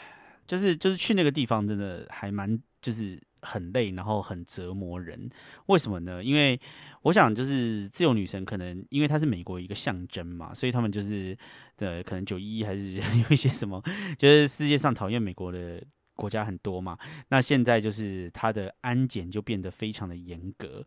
[0.52, 5.30] 就是就是去那个地方真的还蛮就是很累，然后很折磨人。
[5.68, 6.22] 为什么呢？
[6.22, 6.60] 因为
[7.04, 11.38] 我想就是自由女神可能因为她是美国一个象征嘛，所以他们就是
[11.78, 13.82] 的可能九一还是 有一些什么，
[14.20, 15.82] 就是世界上讨厌美国的
[16.16, 16.98] 国家很多嘛。
[17.30, 20.86] 那现在就是它的安检就变得非常的严格。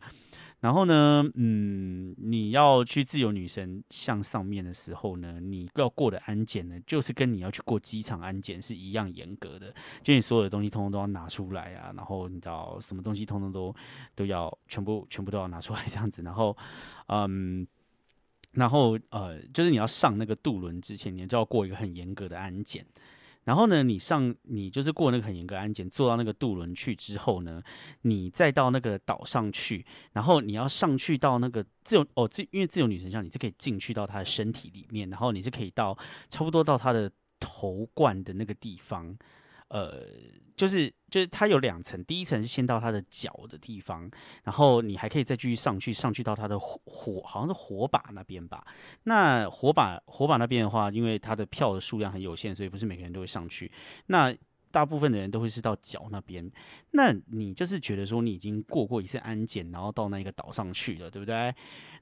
[0.65, 13.75] 然后呢，嗯，你要去自由女神像上面的时候呢，你要过的安检呢，就是跟你要去过机场安检是一样严格的，就你所有的东西通通都要拿出来啊，然后你知道什么东西通通都
[14.15, 16.57] 都要全部全部都要拿出来这样子，然后，
[17.13, 17.67] 嗯，
[18.53, 22.87] 然后呃，就是你要上那个渡轮之前，你就要过一个很严格的安检。
[23.45, 27.63] 然后呢，你上你就是过那个很严格安检，坐到那个渡轮去之后呢，
[28.03, 35.97] 你再到那个岛上去，然后你要上去到那个自由哦，自因为自由女神像你是可以进去到她的身体里面，然后你是可以到
[36.31, 39.17] 差不多到她的头冠的那个地方。
[39.75, 40.07] 呃，
[40.57, 44.09] 就是就是它有两层，第一层是先到它的脚的地方，
[44.45, 48.65] 然后你还可以再继续上去，上去到它的火火好像是火把那边吧。
[49.03, 53.69] 那火把火把那边的话，因为它的票的数量很有限，所以不是每个人都会上去。
[54.07, 54.33] 那
[54.71, 56.49] 大部分的人都会是到脚那边。
[56.93, 61.53] 那你就是觉得说你已经过过一次安检，然后到那个岛上去了，对不对？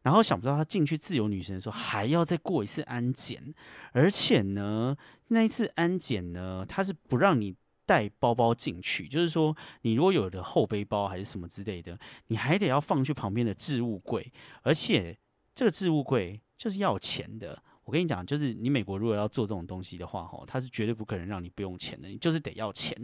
[0.03, 3.55] 然后想不到他进去自由女神的时候还要再过一次安检，
[3.93, 4.95] 而且呢，
[5.29, 7.55] 那一次安检呢，他是不让你
[7.87, 15.19] 带包包进去，就是说你如果有的后背包还是什么之类的，你还得要放去旁边的置物柜，而且
[15.55, 17.63] 这个置物柜就是要钱的。
[17.85, 22.97] 我跟你讲，就是你美国如果要做这种东西的话，哈，他是绝对不可能让你不用钱的，你就是得要钱。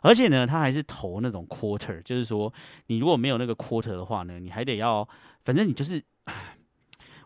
[0.00, 2.50] 而且呢，他还是投那种 quarter，就是说
[2.86, 5.06] 你如果没有那个 quarter 的话呢，你还得要，
[5.44, 6.02] 反正你就是，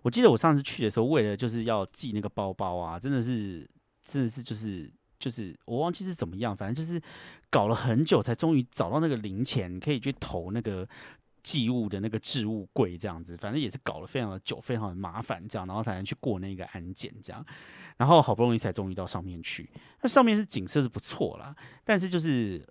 [0.03, 3.71] 我记得我上次去的时候，为了就是要寄那个包包啊，真的是，
[4.05, 7.01] 真的是就是就是我忘记是怎么样，反正就是
[7.51, 10.89] 搞了很久才终于找到那个零钱，可以去投那个。
[11.47, 17.47] 寄物的那个置物柜这样子，反正也是搞了非常的久，非常的麻烦，这样，然后才能去过那个安检，这样，
[17.97, 19.71] 然后好不容易才终于到上面去。
[20.03, 21.55] 那上面是景色是不错啦，
[21.85, 22.67] 但是就是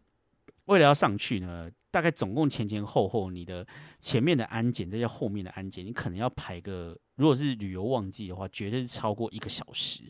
[0.65, 1.69] 为了要上去呢。
[1.91, 3.65] 大概总共前前后后，你的
[4.01, 10.01] 前面的安检，再加后面的安检，你可能要排个，如果是旅游旺季的话，绝对是超过一个小时。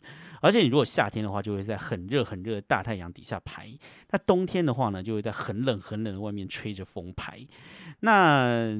[0.41, 3.77] 而且你如果夏天的话，就会在很热很热的大太阳底下排；
[4.09, 7.39] 那冬天的话呢，就会在很冷很冷的外面吹着风排。
[7.99, 8.75] 那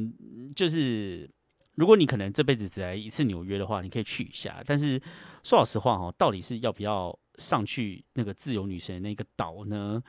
[0.56, 1.30] 就是
[1.76, 4.64] 如果你可能这辈子只来一次纽约的话，你可以去一下。
[4.66, 5.00] 但是
[5.44, 10.02] 说老实话哈，到底是要不要上去那个自由女神那个岛呢？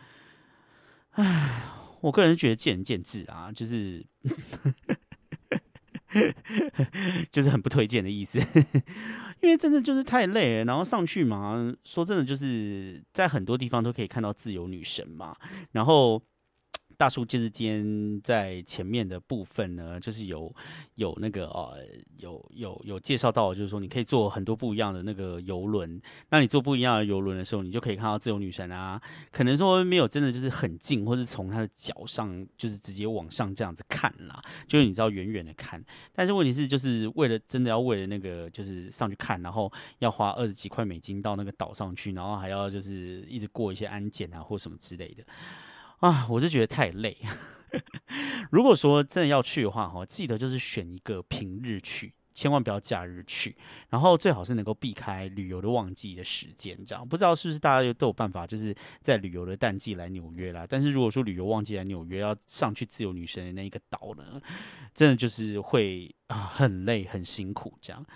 [1.16, 1.62] 唉。
[2.02, 4.04] 我个人是觉得见仁见智啊，就是
[7.32, 8.38] 就是很不推荐的意思，
[9.42, 15.34] 因为真的就是太累了，然后上去嘛，说真的就是在很多地方都可以看到自由女神嘛，
[15.72, 16.22] 然后。
[16.96, 20.54] 大叔就是今天在前面的部分呢，就是有
[20.94, 21.78] 有那个呃，
[22.16, 26.00] 有有有介绍到，就是说你可以坐很多不一样的那个游轮。
[26.30, 29.00] 那你坐不一样的游轮的时候，你就可以看到自由女神啊。
[29.30, 35.84] 可能说没有真的就是很近，或是从她的脚上就是直接往上这样子看啦，就是你知道远远的看。
[36.14, 45.22] 但是问题是，就是为了真的要为了那个就是上去看，然后要花二十几块美金到那个岛上去，然后还要就是一直过一些安检啊或什么之类的。
[46.00, 47.16] 啊，我是觉得太累。
[48.50, 53.56] 如果说真的要去的话，哈，记得就是选一个平日去，千万不要假日去。
[53.90, 60.66] 然后最好是能够避开旅游的旺季的时间，这样不知道是不是大家都有办法，就是在旅游的淡季来纽约啦。
[60.68, 64.40] 但是如果说旅游旺季来纽约，要上去自由女神的那一个岛呢，
[64.94, 68.06] 真的就是会啊很累很辛苦这样。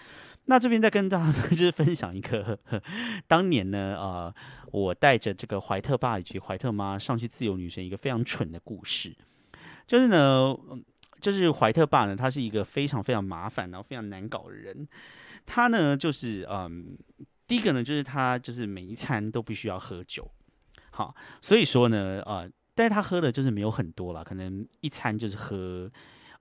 [0.50, 2.58] 那这边再跟大家 就是分享一个，
[3.28, 4.34] 当年呢，呃，
[4.72, 9.16] 我带着这个怀特爸以及怀特妈上去自由女神一个非常蠢的故事，
[9.86, 10.52] 就是呢，
[11.20, 14.88] 就是怀特爸呢，他是一个非常非常麻烦然后非常难搞的人，
[15.46, 16.98] 他呢就是嗯，
[17.46, 20.28] 第一个呢就是他就是每一餐都必须要喝酒，
[20.90, 25.88] 好，所以说呢，呃，但是他喝的就是没有很多了，可能一餐就是喝。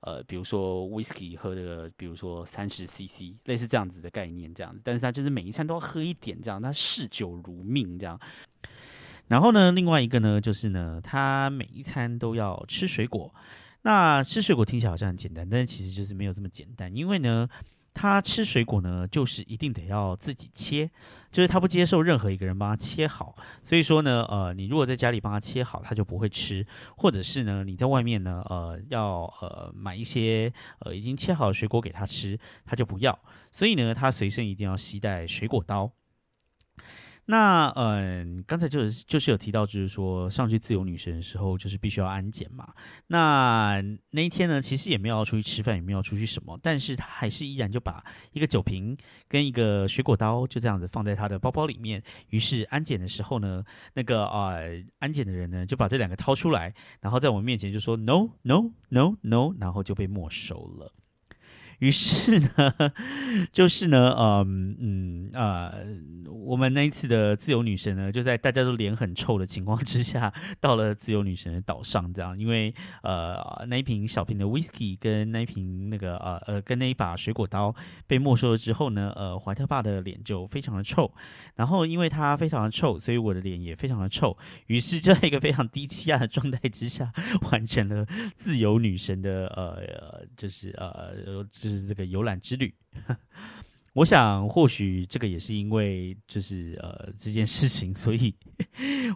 [0.01, 4.79] 呃，比如说 whisky 喝的，比如说三十 CC，类似这样子的概念，这样子。
[4.83, 8.19] 但是他就是每一餐都要喝一点，这样他嗜酒如命这样。
[9.27, 13.33] 然后呢，另外一个呢，就是呢，他每一餐都要吃水果。
[13.81, 17.49] 那吃水果听起来好像很简单，但是其实就是没有这么简单，因为呢。
[17.93, 20.89] 他吃水果呢，就是一定得要自己切，
[21.31, 23.35] 就是他不接受任何一个人帮他切好。
[23.63, 26.63] 所以说呢，呃，你如果在家里帮他切好，他就不会吃；
[26.95, 33.17] 或者是呢，你在外面呢，呃，要呃买一些呃已经切好的水果给他吃，他就不要。
[33.51, 35.91] 所以呢，他随身一定要携带水果刀。
[37.31, 42.73] 那嗯，刚才就是就是有提到，就是说上去自由女神的时候，就是必须要安检嘛。
[43.05, 52.01] 那那一天呢，其实也没有要出去吃饭，也没有出去什么，但是他还是依然就把一个酒瓶跟一个水果刀就这样子放在他的包包里面。
[52.29, 53.63] 于是安检的时候呢，
[53.93, 60.91] 那个呃安检的人呢就把这两个掏出来，然后在我们面前就说 no no no no，然后就被没收了。
[61.79, 62.73] 于是呢，
[63.51, 65.85] 就是呢，嗯嗯呃，
[66.29, 72.73] 我们那一次的自由女神呢，就在大家都脸很臭的情况之下，到了自由女神的岛上，这样，因为
[73.03, 77.73] 呃那一瓶小瓶的 whisky 跟那一瓶那个呃呃跟那一把水果刀
[78.07, 81.11] 被没收了之后呢，呃怀特爸的脸就非常的臭，
[81.55, 87.11] 然后因为他非常的臭，所以我的脸也非常的臭，于是就在一个非常低气压的状态之下，
[87.51, 88.05] 完成了
[88.35, 92.73] 自由女神的呃就是呃就是就是这个游览之旅。
[93.93, 98.33] 我想，或许这个也是因为就是呃这件事情， 所以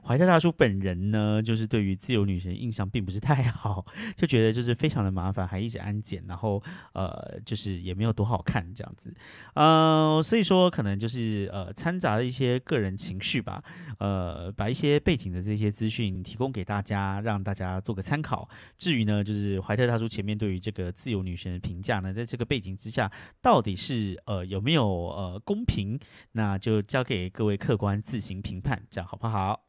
[0.04, 3.86] 怀特大叔本人呢，就是对于自由女神印象并不是太好，
[4.18, 6.62] 就觉得就是非常的麻烦，还一直安检，然后
[6.94, 9.14] 呃就是也没有多好看这样子，
[9.54, 13.64] 呃所以说可能就是呃掺杂了一些个人情绪吧，
[14.00, 18.50] 呃把一些背景的这些资讯提供给大家，让大家做个参考。
[18.78, 23.12] 至于呢，就是怀特大叔前面对于这个自由女神的评价呢，在这个背景之下，
[23.42, 26.00] 到底是呃有没有呃公平，
[26.32, 29.60] 那就交给各位客官自行评判，这样好不好？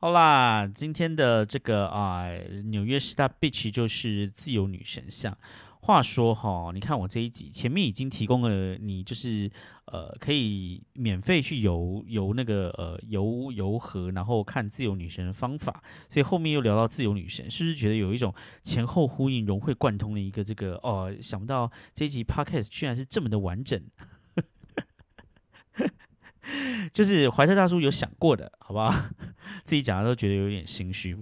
[0.00, 2.28] 好啦，今天的这个啊，
[2.66, 5.36] 纽约十大 beach 就是自由女神像。
[5.80, 9.50] 话说哈，你看我这一集前面已经提供了你，就是
[9.86, 21.14] 呃可以免费去游游那个呃游游河，然后看自由女神的方法，所以后面又聊到自由女神，是不是觉得有一种前后呼应、融会贯通的一个这个哦？
[21.22, 23.80] 想不到这一集 podcast 居然是这么的完整，
[26.92, 28.92] 就是怀特大叔有想过的，好不好？
[29.64, 31.16] 自己讲的都觉得有点心虚。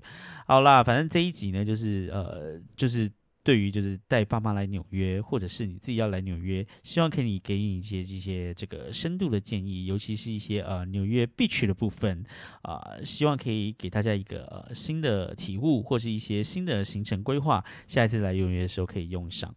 [0.47, 3.09] 好啦，反正这一集呢，就是呃，就是。
[3.47, 12.25] 对于就是带爸妈来纽约，或者是你自己要来纽约，希望可以给你一些一些这个深度的建议，尤其是一些呃纽约必去的部分
[12.63, 19.55] 啊，希望可以给大家一个新的体悟，或是一些新的行程规划，下一次来纽约的时候可以用上。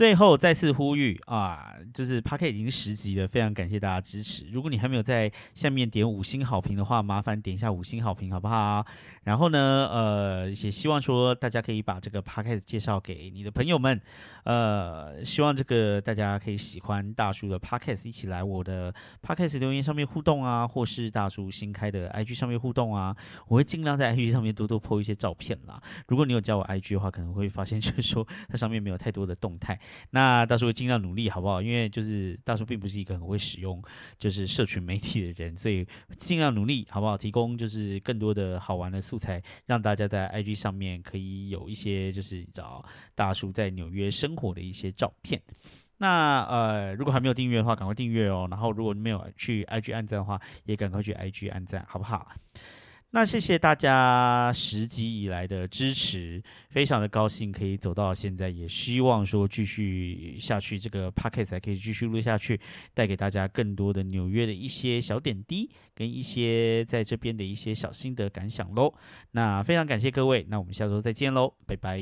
[0.00, 4.46] 最后再次呼吁啊，就是 p a r k 已经十集了，非常感谢大家支持。
[4.50, 8.82] 如果你还没有在下面点五星好评的话，麻烦点一下五星好评，好不好？
[9.24, 14.00] 然后呢，呃，也希望说大家可以把这个 p a r k 介绍给你的朋友们。
[14.44, 18.90] 呃，希望这个大家可以喜欢大叔的 p a r k 一起来我的
[19.20, 23.14] p a r k 留言上面互动啊，或是大叔新开的 IG 上面互动啊，
[23.48, 25.78] 我会尽量在 IG 上面多多 po 一些照片啦。
[26.08, 29.78] 如果你有加我 IG 的话，可能会发现就是说它上面没有太多的动态。
[30.10, 31.60] 那大叔尽量努力，好不好？
[31.62, 33.82] 因为就是大叔并不是一个很会使用
[34.18, 35.86] 就是社群媒体的人，所以
[36.16, 37.16] 尽量努力，好不好？
[37.16, 42.84] 提供就是更多的好玩的素材，让大家在 IG 上面可以有一些就是找
[43.14, 45.40] 大叔在纽约生活的一些照片。
[45.98, 48.48] 那呃，如果还没有订阅的话，赶快订阅哦。
[48.50, 52.32] 然后如果没有去 IG 按赞的话，也赶快去 IG 按赞，好不好？
[53.12, 62.60] 那谢谢大家十集以来的支持，非常的高兴可以走到现在，也希望说继续下去，这个 podcast 还可以继续录下去，
[62.94, 68.94] 带给大家更多的纽约的一些小点滴，跟一些在这边的一些小心得感想喽。
[69.32, 72.00] 那非常感谢各位，那我们下周再见喽，拜拜。